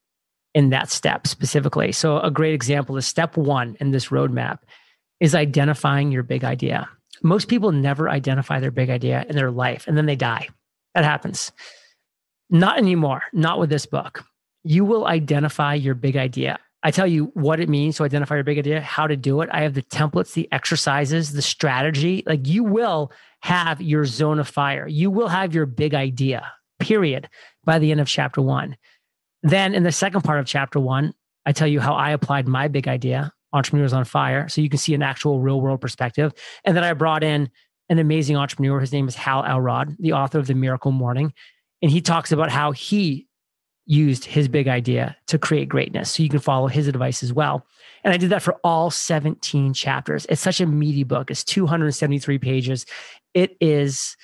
[0.56, 1.92] in that step specifically.
[1.92, 4.60] So, a great example is step one in this roadmap
[5.20, 6.90] is identifying your big idea.
[7.22, 10.50] Most people never identify their big idea in their life and then they die.
[10.96, 11.52] That happens.
[12.50, 14.24] Not anymore, not with this book.
[14.64, 16.60] You will identify your big idea.
[16.84, 19.50] I tell you what it means to identify your big idea, how to do it.
[19.52, 22.24] I have the templates, the exercises, the strategy.
[22.26, 24.88] Like you will have your zone of fire.
[24.88, 27.30] You will have your big idea, period,
[27.64, 28.76] by the end of chapter one.
[29.44, 31.14] Then in the second part of chapter one,
[31.46, 34.50] I tell you how I applied my big idea Entrepreneurs on Fire.
[34.50, 36.34] So you can see an actual real world perspective.
[36.66, 37.50] And then I brought in
[37.90, 38.80] an amazing entrepreneur.
[38.80, 41.34] His name is Hal Elrod, the author of The Miracle Morning.
[41.82, 43.28] And he talks about how he
[43.86, 46.12] used his big idea to create greatness.
[46.12, 47.66] So you can follow his advice as well.
[48.04, 50.26] And I did that for all 17 chapters.
[50.30, 51.30] It's such a meaty book.
[51.30, 52.86] It's 273 pages.
[53.34, 54.16] It is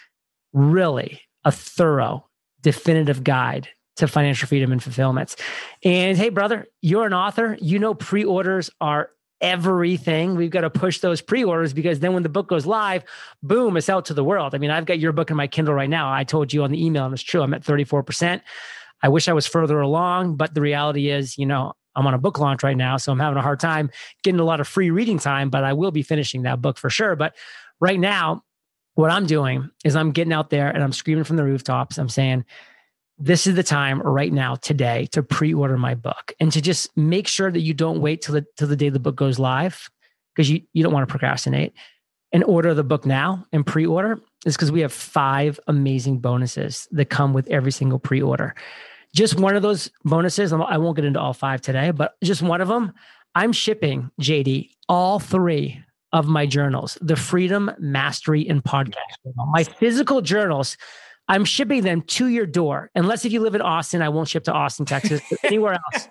[0.53, 2.27] really a thorough,
[2.61, 5.35] definitive guide to financial freedom and fulfillment.
[5.83, 7.57] And hey, brother, you're an author.
[7.61, 9.09] You know, pre orders are
[9.41, 10.35] everything.
[10.35, 13.03] We've got to push those pre-orders because then when the book goes live,
[13.41, 14.53] boom, it's out to the world.
[14.53, 16.11] I mean, I've got your book in my Kindle right now.
[16.11, 17.41] I told you on the email, and it's true.
[17.41, 18.41] I'm at 34%.
[19.01, 22.19] I wish I was further along, but the reality is, you know, I'm on a
[22.19, 23.89] book launch right now, so I'm having a hard time
[24.23, 26.89] getting a lot of free reading time, but I will be finishing that book for
[26.89, 27.15] sure.
[27.15, 27.35] But
[27.79, 28.43] right now,
[28.95, 31.97] what I'm doing is I'm getting out there and I'm screaming from the rooftops.
[31.97, 32.45] I'm saying,
[33.19, 37.27] this is the time right now today to pre-order my book and to just make
[37.27, 39.89] sure that you don't wait till the till the day the book goes live
[40.33, 41.73] because you, you don't want to procrastinate
[42.31, 47.09] and order the book now and pre-order is because we have five amazing bonuses that
[47.09, 48.55] come with every single pre-order
[49.13, 52.61] just one of those bonuses i won't get into all five today but just one
[52.61, 52.93] of them
[53.35, 58.95] I'm shipping JD all three of my journals, the Freedom, Mastery, and Podcast.
[59.51, 60.75] My physical journals,
[61.29, 62.89] I'm shipping them to your door.
[62.95, 66.07] Unless if you live in Austin, I won't ship to Austin, Texas, but anywhere else.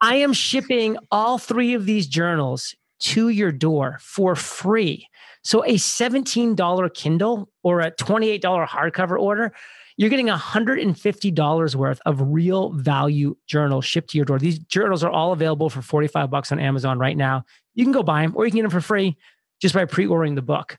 [0.00, 5.08] I am shipping all three of these journals to your door for free.
[5.42, 9.52] So a $17 Kindle or a $28 hardcover order,
[9.96, 14.38] you're getting $150 worth of real value journals shipped to your door.
[14.38, 17.44] These journals are all available for 45 bucks on Amazon right now.
[17.74, 19.16] You can go buy them or you can get them for free
[19.60, 20.78] just by pre-ordering the book.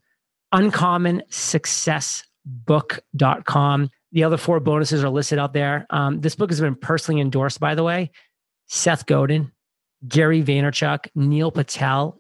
[2.48, 3.90] Uncommonsuccessbook.com.
[4.12, 5.86] The other four bonuses are listed out there.
[5.90, 8.12] Um, this book has been personally endorsed, by the way.
[8.68, 9.52] Seth Godin,
[10.08, 12.20] Gary Vaynerchuk, Neil Patel,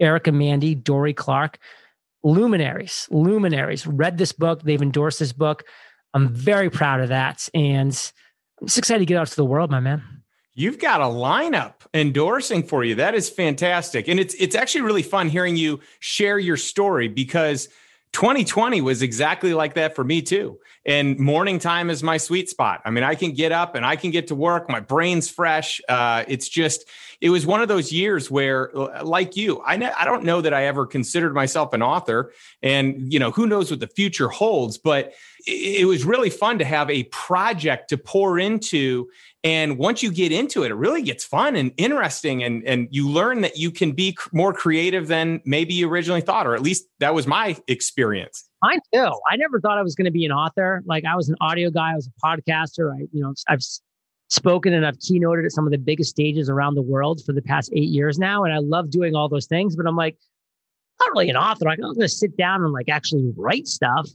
[0.00, 1.58] Erica Mandy, Dorie Clark,
[2.22, 4.62] luminaries, luminaries read this book.
[4.62, 5.64] They've endorsed this book.
[6.12, 7.48] I'm very proud of that.
[7.54, 7.92] And
[8.60, 10.02] I'm just excited to get out to the world, my man.
[10.54, 12.94] You've got a lineup endorsing for you.
[12.94, 14.08] That is fantastic.
[14.08, 17.68] And it's it's actually really fun hearing you share your story because
[18.16, 20.58] 2020 was exactly like that for me too.
[20.86, 22.80] And morning time is my sweet spot.
[22.86, 24.70] I mean, I can get up and I can get to work.
[24.70, 25.82] My brain's fresh.
[25.86, 26.86] Uh, it's just,
[27.20, 28.70] it was one of those years where,
[29.02, 32.32] like you, I, ne- I don't know that I ever considered myself an author.
[32.62, 35.12] And, you know, who knows what the future holds, but
[35.46, 39.10] it, it was really fun to have a project to pour into
[39.46, 42.42] and once you get into it, it really gets fun and interesting.
[42.42, 46.48] And, and you learn that you can be more creative than maybe you originally thought,
[46.48, 48.42] or at least that was my experience.
[48.60, 49.12] Mine too.
[49.30, 50.82] I never thought I was going to be an author.
[50.84, 52.92] Like I was an audio guy, I was a podcaster.
[52.92, 53.62] I, you know, I've
[54.30, 57.42] spoken and I've keynoted at some of the biggest stages around the world for the
[57.42, 58.42] past eight years now.
[58.42, 60.16] And I love doing all those things, but I'm like,
[60.98, 61.68] not really an author.
[61.68, 64.08] I'm going to sit down and like actually write stuff.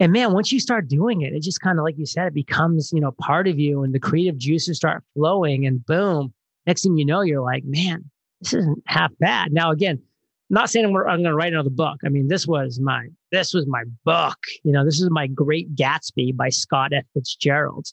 [0.00, 2.34] And man, once you start doing it, it just kind of like you said, it
[2.34, 6.32] becomes, you know, part of you and the creative juices start flowing and boom,
[6.66, 8.10] next thing you know, you're like, man,
[8.40, 9.52] this isn't half bad.
[9.52, 10.00] Now, again,
[10.48, 11.98] not saying I'm, I'm going to write another book.
[12.02, 15.76] I mean, this was my, this was my book, you know, this is my great
[15.76, 17.04] Gatsby by Scott F.
[17.12, 17.86] Fitzgerald.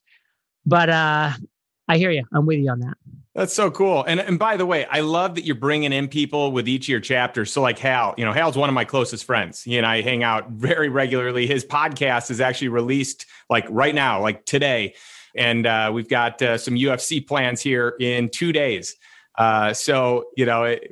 [0.65, 1.31] But, uh,
[1.87, 2.23] I hear you.
[2.33, 2.97] I'm with you on that.
[3.37, 4.03] That's so cool.
[4.05, 6.89] And and by the way, I love that you're bringing in people with each of
[6.89, 7.53] your chapters.
[7.53, 9.61] So like Hal, you know, Hal's one of my closest friends.
[9.61, 11.45] He and I hang out very regularly.
[11.45, 14.95] His podcast is actually released like right now, like today,
[15.35, 18.95] and uh, we've got uh, some UFC plans here in two days.
[19.37, 20.91] Uh, so you know, it,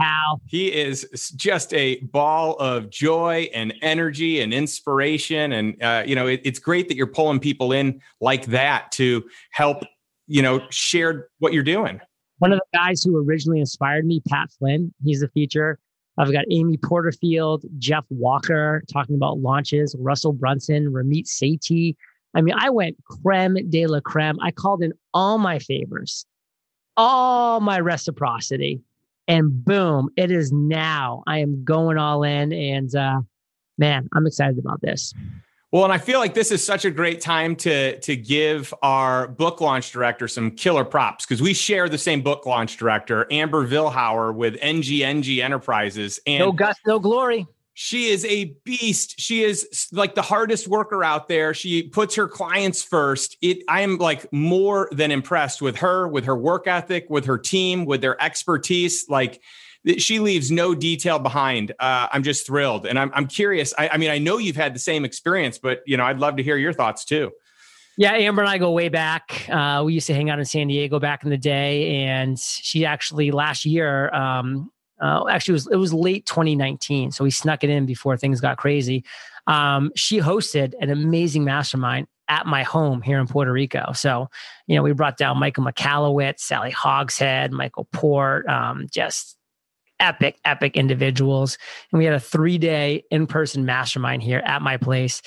[0.00, 0.40] Hal.
[0.46, 6.26] He is just a ball of joy and energy and inspiration, and uh, you know,
[6.26, 9.84] it, it's great that you're pulling people in like that to help
[10.26, 12.00] you know, shared what you're doing.
[12.38, 15.78] One of the guys who originally inspired me, Pat Flynn, he's a feature.
[16.18, 21.96] I've got Amy Porterfield, Jeff Walker talking about launches, Russell Brunson, Ramit Sethi.
[22.34, 24.38] I mean, I went creme de la creme.
[24.40, 26.24] I called in all my favors,
[26.96, 28.80] all my reciprocity,
[29.26, 31.22] and boom, it is now.
[31.26, 33.20] I am going all in, and uh,
[33.78, 35.14] man, I'm excited about this.
[35.74, 39.26] Well, and I feel like this is such a great time to to give our
[39.26, 43.66] book launch director some killer props because we share the same book launch director, Amber
[43.66, 46.20] Vilhauer with NGNG Enterprises.
[46.28, 47.48] And no guts, no glory.
[47.72, 49.18] She is a beast.
[49.18, 51.52] She is like the hardest worker out there.
[51.54, 53.36] She puts her clients first.
[53.42, 57.36] It I am like more than impressed with her, with her work ethic, with her
[57.36, 59.06] team, with their expertise.
[59.08, 59.42] Like
[59.98, 61.72] she leaves no detail behind.
[61.78, 63.74] Uh, I'm just thrilled, and I'm I'm curious.
[63.78, 66.36] I, I mean, I know you've had the same experience, but you know, I'd love
[66.36, 67.32] to hear your thoughts too.
[67.96, 69.48] Yeah, Amber and I go way back.
[69.48, 72.84] Uh, we used to hang out in San Diego back in the day, and she
[72.84, 74.70] actually last year, um,
[75.00, 78.40] uh, actually it was it was late 2019, so we snuck it in before things
[78.40, 79.04] got crazy.
[79.46, 83.92] Um, she hosted an amazing mastermind at my home here in Puerto Rico.
[83.92, 84.30] So,
[84.66, 89.33] you know, we brought down Michael Michalowicz, Sally Hogshead, Michael Port, um, just
[90.04, 91.58] epic, epic individuals.
[91.90, 95.22] And we had a three day in person mastermind here at my place.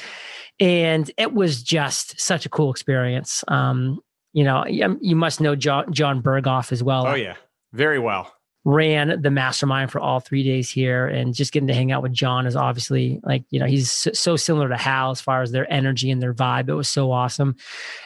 [0.60, 3.44] And it was just such a cool experience.
[3.48, 4.00] Um,
[4.34, 7.08] you know, you must know John, John Berghoff as well.
[7.08, 7.36] Oh, yeah.
[7.74, 8.32] Very well.
[8.66, 12.12] Ran the mastermind for all three days here, and just getting to hang out with
[12.12, 15.72] John is obviously like, you know, he's so similar to Hal as far as their
[15.72, 16.68] energy and their vibe.
[16.68, 17.56] It was so awesome.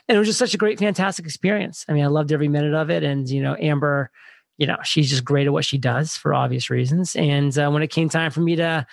[0.08, 1.84] And it was just such a great, fantastic experience.
[1.90, 3.04] I mean, I loved every minute of it.
[3.04, 4.12] And, you know, Amber,
[4.62, 7.16] you know, she's just great at what she does for obvious reasons.
[7.16, 8.86] And uh, when it came time for me to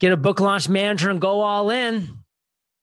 [0.00, 2.18] get a book launch manager and go all in,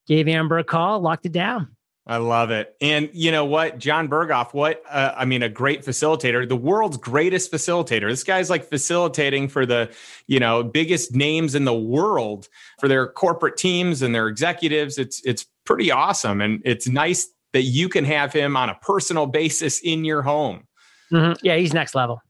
[0.08, 1.76] gave Amber a call, locked it down.
[2.04, 2.74] I love it.
[2.80, 3.78] And you know what?
[3.78, 8.10] John Berghoff, what, uh, I mean, a great facilitator, the world's greatest facilitator.
[8.10, 9.92] This guy's like facilitating for the,
[10.26, 12.48] you know, biggest names in the world
[12.80, 14.98] for their corporate teams and their executives.
[14.98, 16.40] It's, it's pretty awesome.
[16.40, 20.65] And it's nice that you can have him on a personal basis in your home.
[21.12, 21.44] Mm-hmm.
[21.44, 22.20] Yeah, he's next level.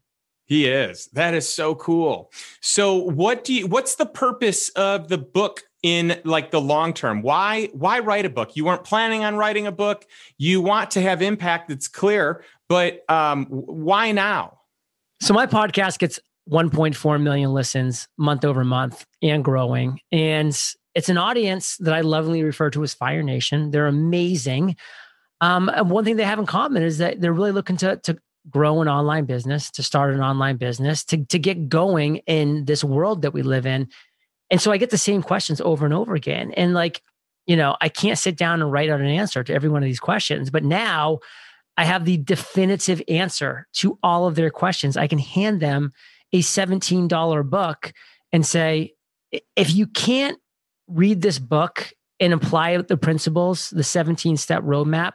[0.47, 1.09] He is.
[1.13, 2.31] That is so cool.
[2.61, 7.23] So what do you what's the purpose of the book in like the long term?
[7.23, 8.55] Why why write a book?
[8.55, 10.07] You weren't planning on writing a book.
[10.39, 14.61] You want to have impact that's clear, but um why now?
[15.21, 16.21] So my podcast gets
[16.51, 20.01] 1.4 million listens month over month and growing.
[20.13, 20.57] And
[20.95, 23.71] it's an audience that I lovingly refer to as Fire Nation.
[23.71, 24.77] They're amazing.
[25.41, 28.17] Um, and one thing they have in common is that they're really looking to, to
[28.51, 32.85] grow an online business, to start an online business, to, to get going in this
[32.85, 33.89] world that we live in.
[34.51, 36.53] And so I get the same questions over and over again.
[36.53, 37.03] And like,
[37.47, 39.87] you know, I can't sit down and write out an answer to every one of
[39.87, 40.51] these questions.
[40.51, 41.19] But now
[41.77, 44.97] I have the definitive answer to all of their questions.
[44.97, 45.93] I can hand them
[46.33, 47.93] a $17 book
[48.33, 48.95] and say,
[49.57, 50.39] if you can't
[50.89, 55.15] read this book and apply the principles, the 17 step roadmap,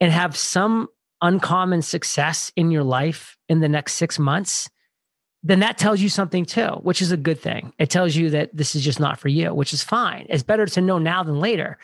[0.00, 0.88] and have some
[1.24, 4.68] uncommon success in your life in the next six months,
[5.42, 7.72] then that tells you something too, which is a good thing.
[7.78, 10.26] It tells you that this is just not for you, which is fine.
[10.28, 11.78] It's better to know now than later.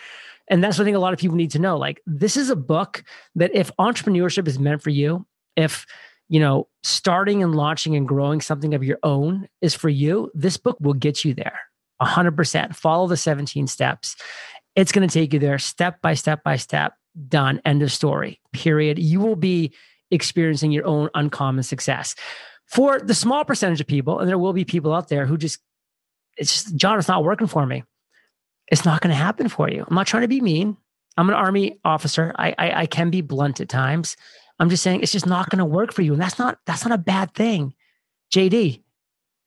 [0.48, 1.76] And that's what I think a lot of people need to know.
[1.76, 3.02] Like, this is a book
[3.34, 5.26] that if entrepreneurship is meant for you,
[5.56, 5.86] if
[6.30, 10.56] you know, starting and launching and growing something of your own is for you, this
[10.56, 11.58] book will get you there
[12.00, 12.76] 100%.
[12.76, 14.14] Follow the 17 steps.
[14.76, 16.92] It's going to take you there step by step by step.
[17.28, 17.60] Done.
[17.64, 18.40] End of story.
[18.52, 18.98] Period.
[18.98, 19.72] You will be
[20.10, 22.14] experiencing your own uncommon success.
[22.66, 25.58] For the small percentage of people, and there will be people out there who just,
[26.36, 27.84] it's just, John, it's not working for me.
[28.68, 29.84] It's not going to happen for you.
[29.86, 30.76] I'm not trying to be mean.
[31.16, 32.32] I'm an army officer.
[32.38, 34.16] I, I, I can be blunt at times.
[34.60, 36.12] I'm just saying it's just not going to work for you.
[36.12, 37.74] And that's not that's not a bad thing.
[38.32, 38.82] JD,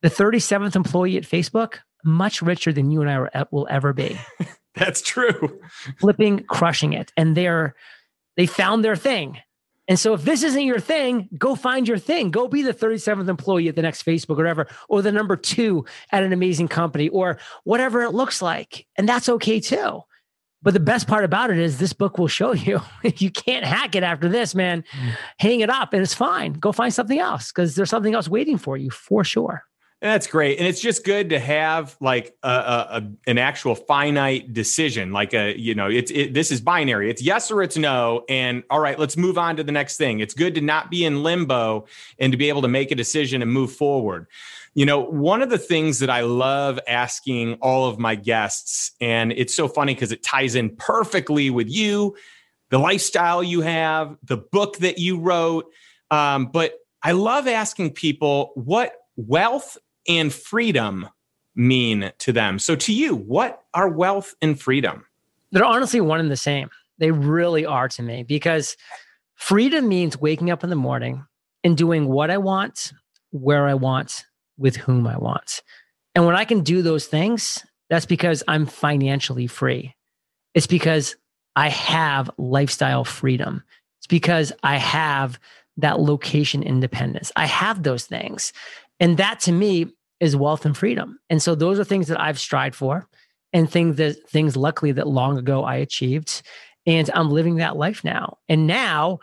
[0.01, 4.19] the 37th employee at Facebook, much richer than you and I will ever be.
[4.75, 5.59] that's true.
[5.99, 7.11] Flipping, crushing it.
[7.17, 7.75] And they're
[8.35, 9.37] they found their thing.
[9.87, 12.31] And so if this isn't your thing, go find your thing.
[12.31, 15.85] Go be the 37th employee at the next Facebook or whatever, or the number two
[16.11, 18.87] at an amazing company or whatever it looks like.
[18.95, 20.01] And that's okay too.
[20.61, 23.65] But the best part about it is this book will show you if you can't
[23.65, 25.11] hack it after this, man, mm.
[25.37, 26.53] hang it up and it's fine.
[26.53, 29.65] Go find something else because there's something else waiting for you for sure.
[30.03, 34.51] That's great, and it's just good to have like a, a, a, an actual finite
[34.51, 35.13] decision.
[35.13, 37.09] Like a you know, it's it, this is binary.
[37.09, 40.19] It's yes or it's no, and all right, let's move on to the next thing.
[40.19, 41.85] It's good to not be in limbo
[42.19, 44.27] and to be able to make a decision and move forward.
[44.73, 49.31] You know, one of the things that I love asking all of my guests, and
[49.31, 52.17] it's so funny because it ties in perfectly with you,
[52.71, 55.71] the lifestyle you have, the book that you wrote.
[56.11, 59.77] Um, but I love asking people what wealth
[60.07, 61.07] and freedom
[61.55, 62.59] mean to them.
[62.59, 65.05] So, to you, what are wealth and freedom?
[65.51, 66.69] They're honestly one and the same.
[66.97, 68.75] They really are to me because
[69.35, 71.25] freedom means waking up in the morning
[71.63, 72.93] and doing what I want,
[73.31, 74.25] where I want,
[74.57, 75.61] with whom I want.
[76.15, 79.95] And when I can do those things, that's because I'm financially free.
[80.53, 81.15] It's because
[81.55, 83.63] I have lifestyle freedom.
[83.99, 85.39] It's because I have
[85.77, 87.31] that location independence.
[87.35, 88.53] I have those things.
[88.99, 89.87] And that to me
[90.19, 91.19] is wealth and freedom.
[91.29, 93.07] And so those are things that I've strived for
[93.51, 96.41] and things that things luckily that long ago I achieved.
[96.85, 98.37] And I'm living that life now.
[98.49, 99.19] And now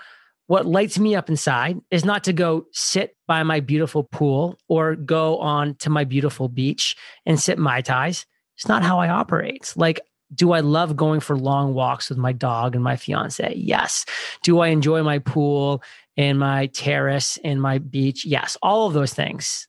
[0.46, 4.96] what lights me up inside is not to go sit by my beautiful pool or
[4.96, 8.26] go on to my beautiful beach and sit mai tais.
[8.56, 9.72] It's not how I operate.
[9.76, 10.00] Like,
[10.34, 13.52] do I love going for long walks with my dog and my fiance?
[13.56, 14.04] Yes.
[14.42, 15.82] Do I enjoy my pool
[16.16, 18.24] and my terrace and my beach?
[18.24, 18.56] Yes.
[18.62, 19.68] All of those things.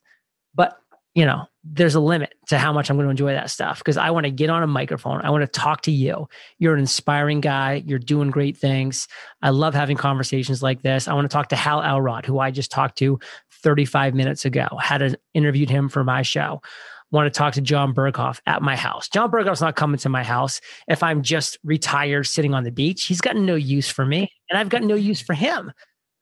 [0.54, 0.76] But
[1.14, 3.96] you know, there's a limit to how much I'm going to enjoy that stuff because
[3.96, 5.20] I want to get on a microphone.
[5.20, 6.26] I want to talk to you.
[6.58, 7.82] You're an inspiring guy.
[7.86, 9.08] You're doing great things.
[9.42, 11.08] I love having conversations like this.
[11.08, 13.18] I want to talk to Hal Elrod, who I just talked to
[13.62, 14.66] 35 minutes ago.
[14.80, 16.62] Had interviewed him for my show.
[17.10, 19.06] Want to talk to John Berghoff at my house.
[19.10, 23.04] John Berghoff's not coming to my house if I'm just retired sitting on the beach.
[23.04, 25.72] He's got no use for me, and I've got no use for him.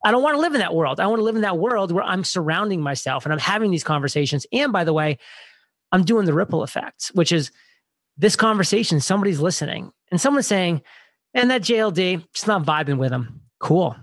[0.05, 0.99] I don't want to live in that world.
[0.99, 3.85] I want to live in that world where I'm surrounding myself and I'm having these
[3.85, 4.47] conversations.
[4.53, 5.19] And by the way,
[5.93, 7.51] I'm doing the ripple effect, which is
[8.17, 10.83] this conversation, somebody's listening and someone's saying,
[11.35, 13.43] and that JLD, just not vibing with him.
[13.59, 13.97] Cool.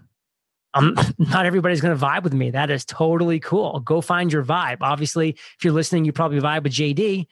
[0.73, 2.51] I'm not everybody's going to vibe with me.
[2.51, 3.79] That is totally cool.
[3.79, 4.77] Go find your vibe.
[4.81, 7.27] Obviously, if you're listening, you probably vibe with JD.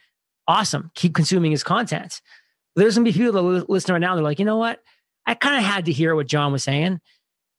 [0.48, 0.92] Awesome.
[0.96, 2.22] Keep consuming his content.
[2.76, 4.16] There's going to be people that listen right now.
[4.16, 4.82] They're like, you know what?
[5.26, 7.00] I kind of had to hear what John was saying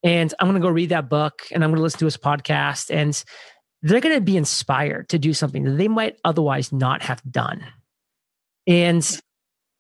[0.06, 2.16] and I'm going to go read that book and I'm going to listen to his
[2.16, 3.24] podcast and
[3.82, 7.64] they're going to be inspired to do something that they might otherwise not have done.
[8.68, 9.20] And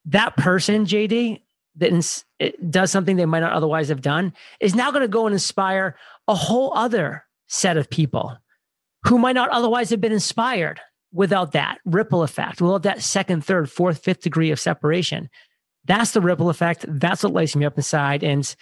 [0.06, 1.42] that person, JD,
[1.76, 2.24] that
[2.68, 5.96] does something they might not otherwise have done is now going to go and inspire
[6.26, 8.36] a whole other set of people
[9.04, 10.80] who might not otherwise have been inspired
[11.12, 15.28] without that ripple effect, without that second, third, fourth, fifth degree of separation.
[15.84, 16.84] That's the ripple effect.
[16.88, 18.24] That's what lights me up inside.
[18.24, 18.56] And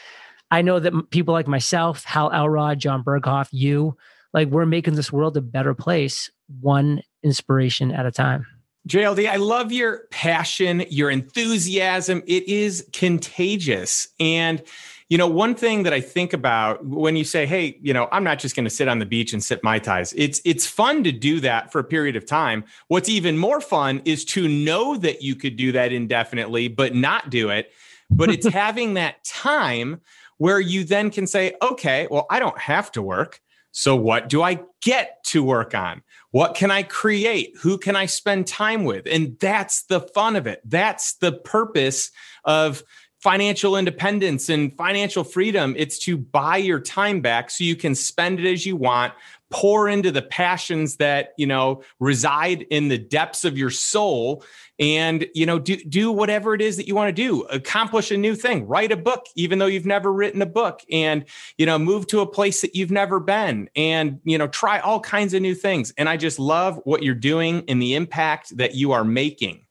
[0.55, 3.97] I know that people like myself, Hal Elrod, John Berghoff, you,
[4.33, 6.31] like we're making this world a better place,
[6.61, 8.47] one inspiration at a time.
[8.87, 12.23] JLD, I love your passion, your enthusiasm.
[12.29, 14.07] It is contagious.
[14.21, 14.63] And
[15.09, 18.23] you know, one thing that I think about when you say, "Hey, you know, I'm
[18.23, 21.03] not just going to sit on the beach and sip mai tais." It's it's fun
[21.03, 22.63] to do that for a period of time.
[22.87, 27.29] What's even more fun is to know that you could do that indefinitely, but not
[27.29, 27.73] do it.
[28.09, 30.01] But it's having that time
[30.39, 33.41] where you then can say, "Okay, well, I don't have to work.
[33.73, 36.03] So what do I get to work on?
[36.31, 37.57] What can I create?
[37.61, 40.61] Who can I spend time with?" And that's the fun of it.
[40.65, 42.11] That's the purpose
[42.45, 42.83] of
[43.25, 45.75] financial independence and financial freedom.
[45.79, 49.15] It's to buy your time back so you can spend it as you want,
[49.51, 54.43] pour into the passions that, you know, reside in the depths of your soul
[54.79, 57.43] and, you know, do do whatever it is that you want to do.
[57.43, 61.25] Accomplish a new thing, write a book even though you've never written a book and,
[61.57, 64.99] you know, move to a place that you've never been and, you know, try all
[65.01, 65.93] kinds of new things.
[65.97, 69.65] And I just love what you're doing and the impact that you are making.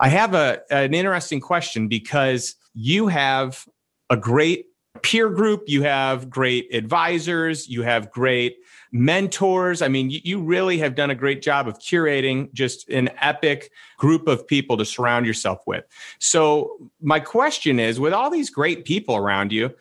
[0.00, 3.66] I have a an interesting question because you have
[4.10, 4.66] a great
[4.96, 8.56] peer group, you have great advisors, you have great
[8.92, 9.82] mentors.
[9.82, 13.70] I mean, you, you, really have done a great job of curating just an epic
[13.98, 15.84] group of people to surround yourself with.
[16.18, 19.74] So, my question is with all these great people around you,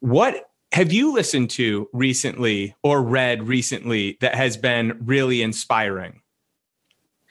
[0.00, 6.20] what have you listened to recently or read recently that has been really inspiring?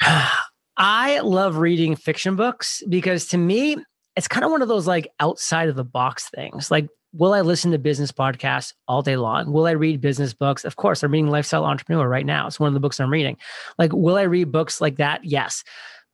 [0.77, 3.77] I love reading fiction books because to me,
[4.15, 6.71] it's kind of one of those like outside of the box things.
[6.71, 9.51] Like, will I listen to business podcasts all day long?
[9.51, 10.65] Will I read business books?
[10.65, 12.47] Of course, I'm reading Lifestyle Entrepreneur right now.
[12.47, 13.37] It's one of the books I'm reading.
[13.77, 15.21] Like, will I read books like that?
[15.23, 15.63] Yes.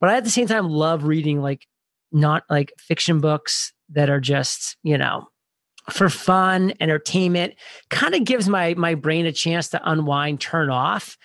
[0.00, 1.66] But I at the same time love reading like
[2.12, 5.28] not like fiction books that are just, you know,
[5.90, 7.54] for fun, entertainment,
[7.90, 11.16] kind of gives my my brain a chance to unwind, turn off,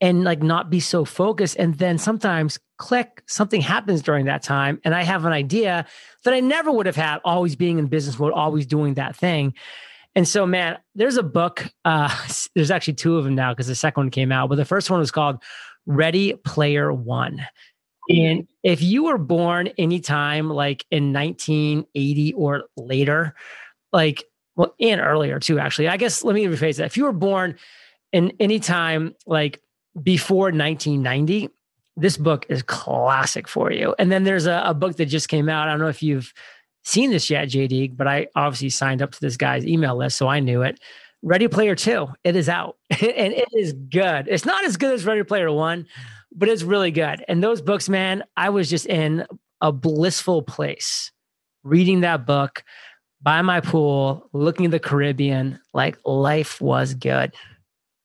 [0.00, 1.56] and like not be so focused.
[1.58, 4.80] And then sometimes click, something happens during that time.
[4.84, 5.86] And I have an idea
[6.24, 9.54] that I never would have had always being in business mode, always doing that thing.
[10.14, 11.66] And so, man, there's a book.
[11.84, 12.14] Uh,
[12.54, 14.90] there's actually two of them now because the second one came out, but the first
[14.90, 15.42] one was called
[15.86, 17.46] Ready Player One.
[18.08, 23.34] And if you were born anytime like in 1980 or later,
[23.92, 24.24] like,
[24.56, 26.86] well, and earlier too, actually, I guess let me rephrase that.
[26.86, 27.56] If you were born
[28.12, 29.60] in any time like
[30.02, 31.50] before 1990,
[31.96, 33.94] this book is classic for you.
[33.98, 35.68] And then there's a, a, book that just came out.
[35.68, 36.32] I don't know if you've
[36.84, 40.28] seen this yet, JD, but I obviously signed up to this guy's email list, so
[40.28, 40.80] I knew it.
[41.22, 43.00] Ready Player Two, it is out and
[43.34, 44.26] it is good.
[44.28, 45.86] It's not as good as Ready Player One,
[46.32, 47.22] but it's really good.
[47.28, 49.26] And those books, man, I was just in
[49.60, 51.12] a blissful place
[51.62, 52.64] reading that book
[53.20, 57.34] by my pool, looking at the Caribbean, like life was good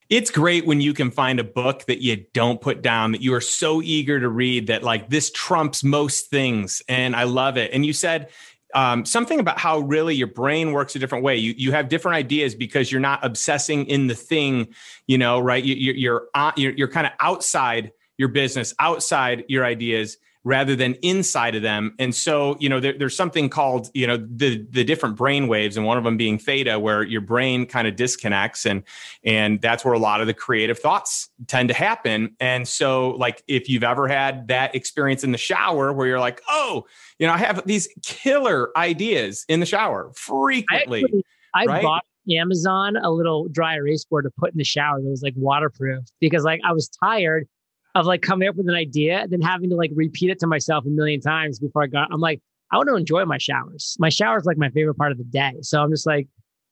[0.09, 3.33] it's great when you can find a book that you don't put down that you
[3.33, 7.71] are so eager to read that like this trumps most things and i love it.
[7.73, 8.29] And you said
[8.73, 11.37] um, something about how really your brain works a different way.
[11.37, 14.67] You, you have different ideas because you're not obsessing in the thing
[15.07, 15.63] you know right?
[15.63, 20.75] You, you're you're, uh, you're, you're kind of outside your business outside your ideas rather
[20.75, 21.95] than inside of them.
[21.97, 25.75] And so, you know, there, there's something called, you know, the the different brain waves,
[25.75, 28.83] and one of them being theta, where your brain kind of disconnects, and
[29.23, 32.35] and that's where a lot of the creative thoughts tend to happen.
[32.39, 36.41] And so, like, if you've ever had that experience in the shower where you're like,
[36.47, 36.85] oh,
[37.19, 40.99] you know, I have these killer ideas in the shower frequently.
[40.99, 41.25] I, actually,
[41.55, 41.83] I right?
[41.83, 45.33] bought Amazon a little dry erase board to put in the shower that was like
[45.35, 47.47] waterproof because like I was tired
[47.95, 50.47] of like coming up with an idea and then having to like repeat it to
[50.47, 52.09] myself a million times before I got.
[52.11, 52.41] I'm like,
[52.71, 53.95] I want to enjoy my showers.
[53.99, 55.53] My shower is like my favorite part of the day.
[55.61, 56.27] So I'm just like,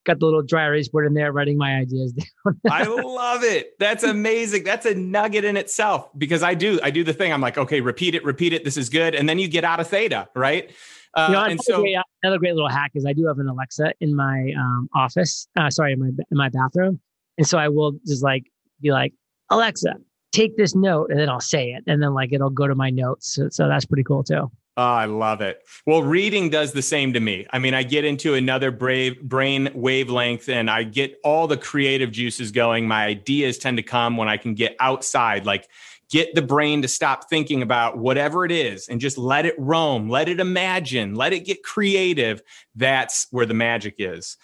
[0.06, 2.12] got the little dry erase board in there, writing my ideas
[2.46, 2.60] down.
[2.70, 3.80] I love it.
[3.80, 4.66] That's amazing.
[4.66, 7.32] That's a nugget in itself because I do, I do the thing.
[7.32, 8.66] I'm like, okay, repeat it, repeat it.
[8.66, 9.16] This is good.
[9.16, 10.72] And then you get out of theta, right?
[11.14, 13.48] Uh, you know, and so great, another great little hack is I do have an
[13.48, 15.48] Alexa in my um, office.
[15.56, 17.00] Uh, sorry, in my in my bathroom,
[17.38, 18.46] and so I will just like
[18.82, 19.14] be like,
[19.52, 19.94] Alexa,
[20.34, 21.84] take this note and then I'll say it.
[21.88, 23.36] And then like it'll go to my notes.
[23.36, 24.52] So, so that's pretty cool too.
[24.76, 25.62] Oh, I love it.
[25.86, 27.46] Well, reading does the same to me.
[27.52, 32.12] I mean, I get into another brave brain wavelength and I get all the creative
[32.12, 32.88] juices going.
[32.88, 35.70] My ideas tend to come when I can get outside, like
[36.10, 40.10] get the brain to stop thinking about whatever it is and just let it roam,
[40.10, 42.42] let it imagine, let it get creative.
[42.76, 44.38] That's where the magic is.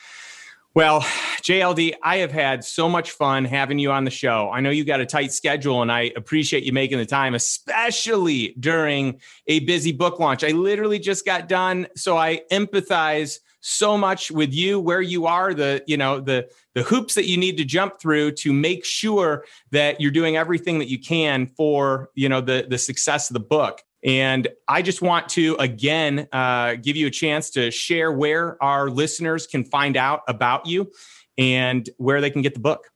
[0.75, 4.51] Well, JLD, I have had so much fun having you on the show.
[4.53, 8.55] I know you got a tight schedule and I appreciate you making the time, especially
[8.59, 10.43] during a busy book launch.
[10.43, 15.53] I literally just got done, so I empathize so much with you where you are
[15.53, 19.43] the you know the the hoops that you need to jump through to make sure
[19.71, 23.39] that you're doing everything that you can for you know the the success of the
[23.39, 28.61] book and I just want to again uh, give you a chance to share where
[28.63, 30.91] our listeners can find out about you
[31.37, 32.91] and where they can get the book.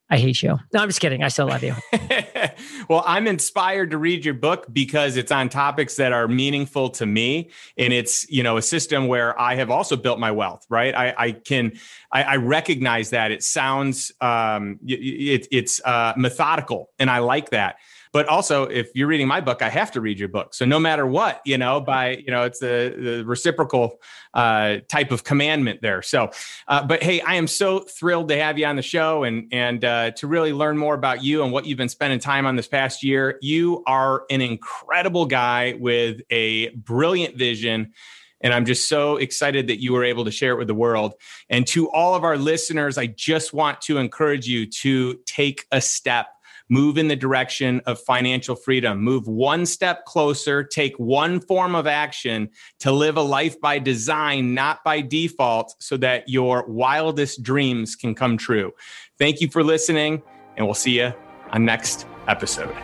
[0.10, 0.60] I hate you.
[0.72, 1.24] No, I'm just kidding.
[1.24, 1.74] I still love you.
[2.90, 7.08] well, I'm inspired to read your book because it's on topics that are meaningful to
[7.08, 7.50] me.
[7.76, 10.94] And it's, you know, a system where I have also built my wealth, right?
[10.94, 11.74] I, I can,
[12.12, 17.78] I, I, recognize that it sounds, um, it, it's uh, methodical and I like that
[18.16, 20.54] but also if you're reading my book i have to read your book.
[20.54, 24.00] So no matter what you know by you know it's the, the reciprocal
[24.34, 26.02] uh, type of commandment there.
[26.02, 26.32] So
[26.70, 29.84] uh, but hey i am so thrilled to have you on the show and and
[29.84, 32.70] uh, to really learn more about you and what you've been spending time on this
[32.70, 33.38] past year.
[33.42, 37.92] You are an incredible guy with a brilliant vision
[38.40, 41.16] and I'm just so excited that you were able to share it with the world.
[41.50, 45.82] And to all of our listeners, I just want to encourage you to take a
[45.82, 46.28] step
[46.70, 51.88] move in the direction of financial freedom, move one step closer, take one form of
[51.88, 52.50] action
[52.80, 58.16] to live a life by design, not by default, so that your wildest dreams can
[58.16, 58.72] come true.
[59.18, 60.22] Thank you for listening,
[60.58, 61.14] and we'll see you
[61.52, 62.76] on next episode.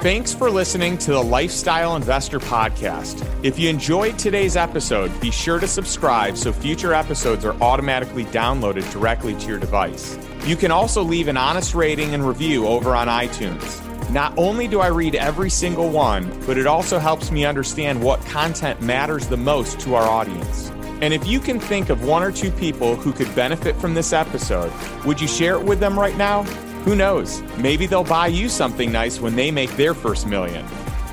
[0.00, 3.24] Thanks for listening to the Lifestyle Investor Podcast.
[3.44, 8.90] If you enjoyed today's episode, be sure to subscribe so future episodes are automatically downloaded
[8.90, 10.18] directly to your device.
[10.44, 13.78] You can also leave an honest rating and review over on iTunes.
[14.10, 18.20] Not only do I read every single one, but it also helps me understand what
[18.26, 20.70] content matters the most to our audience.
[21.00, 24.12] And if you can think of one or two people who could benefit from this
[24.12, 24.72] episode,
[25.04, 26.42] would you share it with them right now?
[26.84, 27.40] Who knows?
[27.56, 30.66] Maybe they'll buy you something nice when they make their first million.